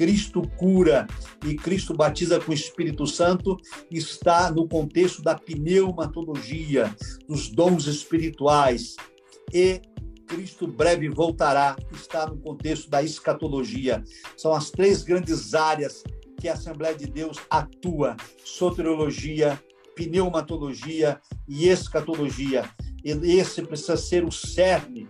Cristo 0.00 0.40
cura 0.56 1.06
e 1.44 1.54
Cristo 1.54 1.92
batiza 1.92 2.40
com 2.40 2.52
o 2.52 2.54
Espírito 2.54 3.06
Santo 3.06 3.58
está 3.90 4.50
no 4.50 4.66
contexto 4.66 5.20
da 5.20 5.34
pneumatologia, 5.34 6.96
dos 7.28 7.50
dons 7.50 7.86
espirituais. 7.86 8.96
E 9.52 9.82
Cristo 10.26 10.66
breve 10.66 11.10
voltará 11.10 11.76
está 11.92 12.26
no 12.26 12.38
contexto 12.38 12.88
da 12.88 13.02
escatologia. 13.02 14.02
São 14.38 14.54
as 14.54 14.70
três 14.70 15.02
grandes 15.02 15.52
áreas 15.52 16.02
que 16.40 16.48
a 16.48 16.54
Assembleia 16.54 16.94
de 16.94 17.04
Deus 17.04 17.36
atua: 17.50 18.16
soteriologia, 18.42 19.62
pneumatologia 19.94 21.20
e 21.46 21.68
escatologia. 21.68 22.64
Esse 23.04 23.60
precisa 23.60 23.98
ser 23.98 24.24
o 24.24 24.32
cerne, 24.32 25.06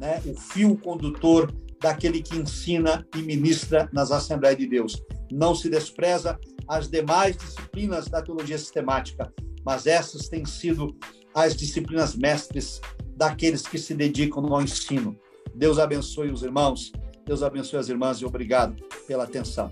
né, 0.00 0.20
o 0.26 0.34
fio 0.34 0.76
condutor 0.76 1.61
daquele 1.82 2.22
que 2.22 2.38
ensina 2.38 3.06
e 3.16 3.20
ministra 3.20 3.90
nas 3.92 4.12
Assembleias 4.12 4.56
de 4.56 4.66
Deus. 4.66 5.02
Não 5.30 5.54
se 5.54 5.68
despreza 5.68 6.38
as 6.68 6.88
demais 6.88 7.36
disciplinas 7.36 8.06
da 8.06 8.22
teologia 8.22 8.56
sistemática, 8.56 9.32
mas 9.64 9.86
essas 9.86 10.28
têm 10.28 10.44
sido 10.44 10.96
as 11.34 11.56
disciplinas 11.56 12.14
mestres 12.14 12.80
daqueles 13.16 13.62
que 13.62 13.78
se 13.78 13.94
dedicam 13.94 14.46
ao 14.46 14.62
ensino. 14.62 15.18
Deus 15.54 15.78
abençoe 15.78 16.30
os 16.30 16.42
irmãos, 16.42 16.92
Deus 17.26 17.42
abençoe 17.42 17.78
as 17.78 17.88
irmãs 17.88 18.18
e 18.18 18.24
obrigado 18.24 18.76
pela 19.06 19.24
atenção. 19.24 19.70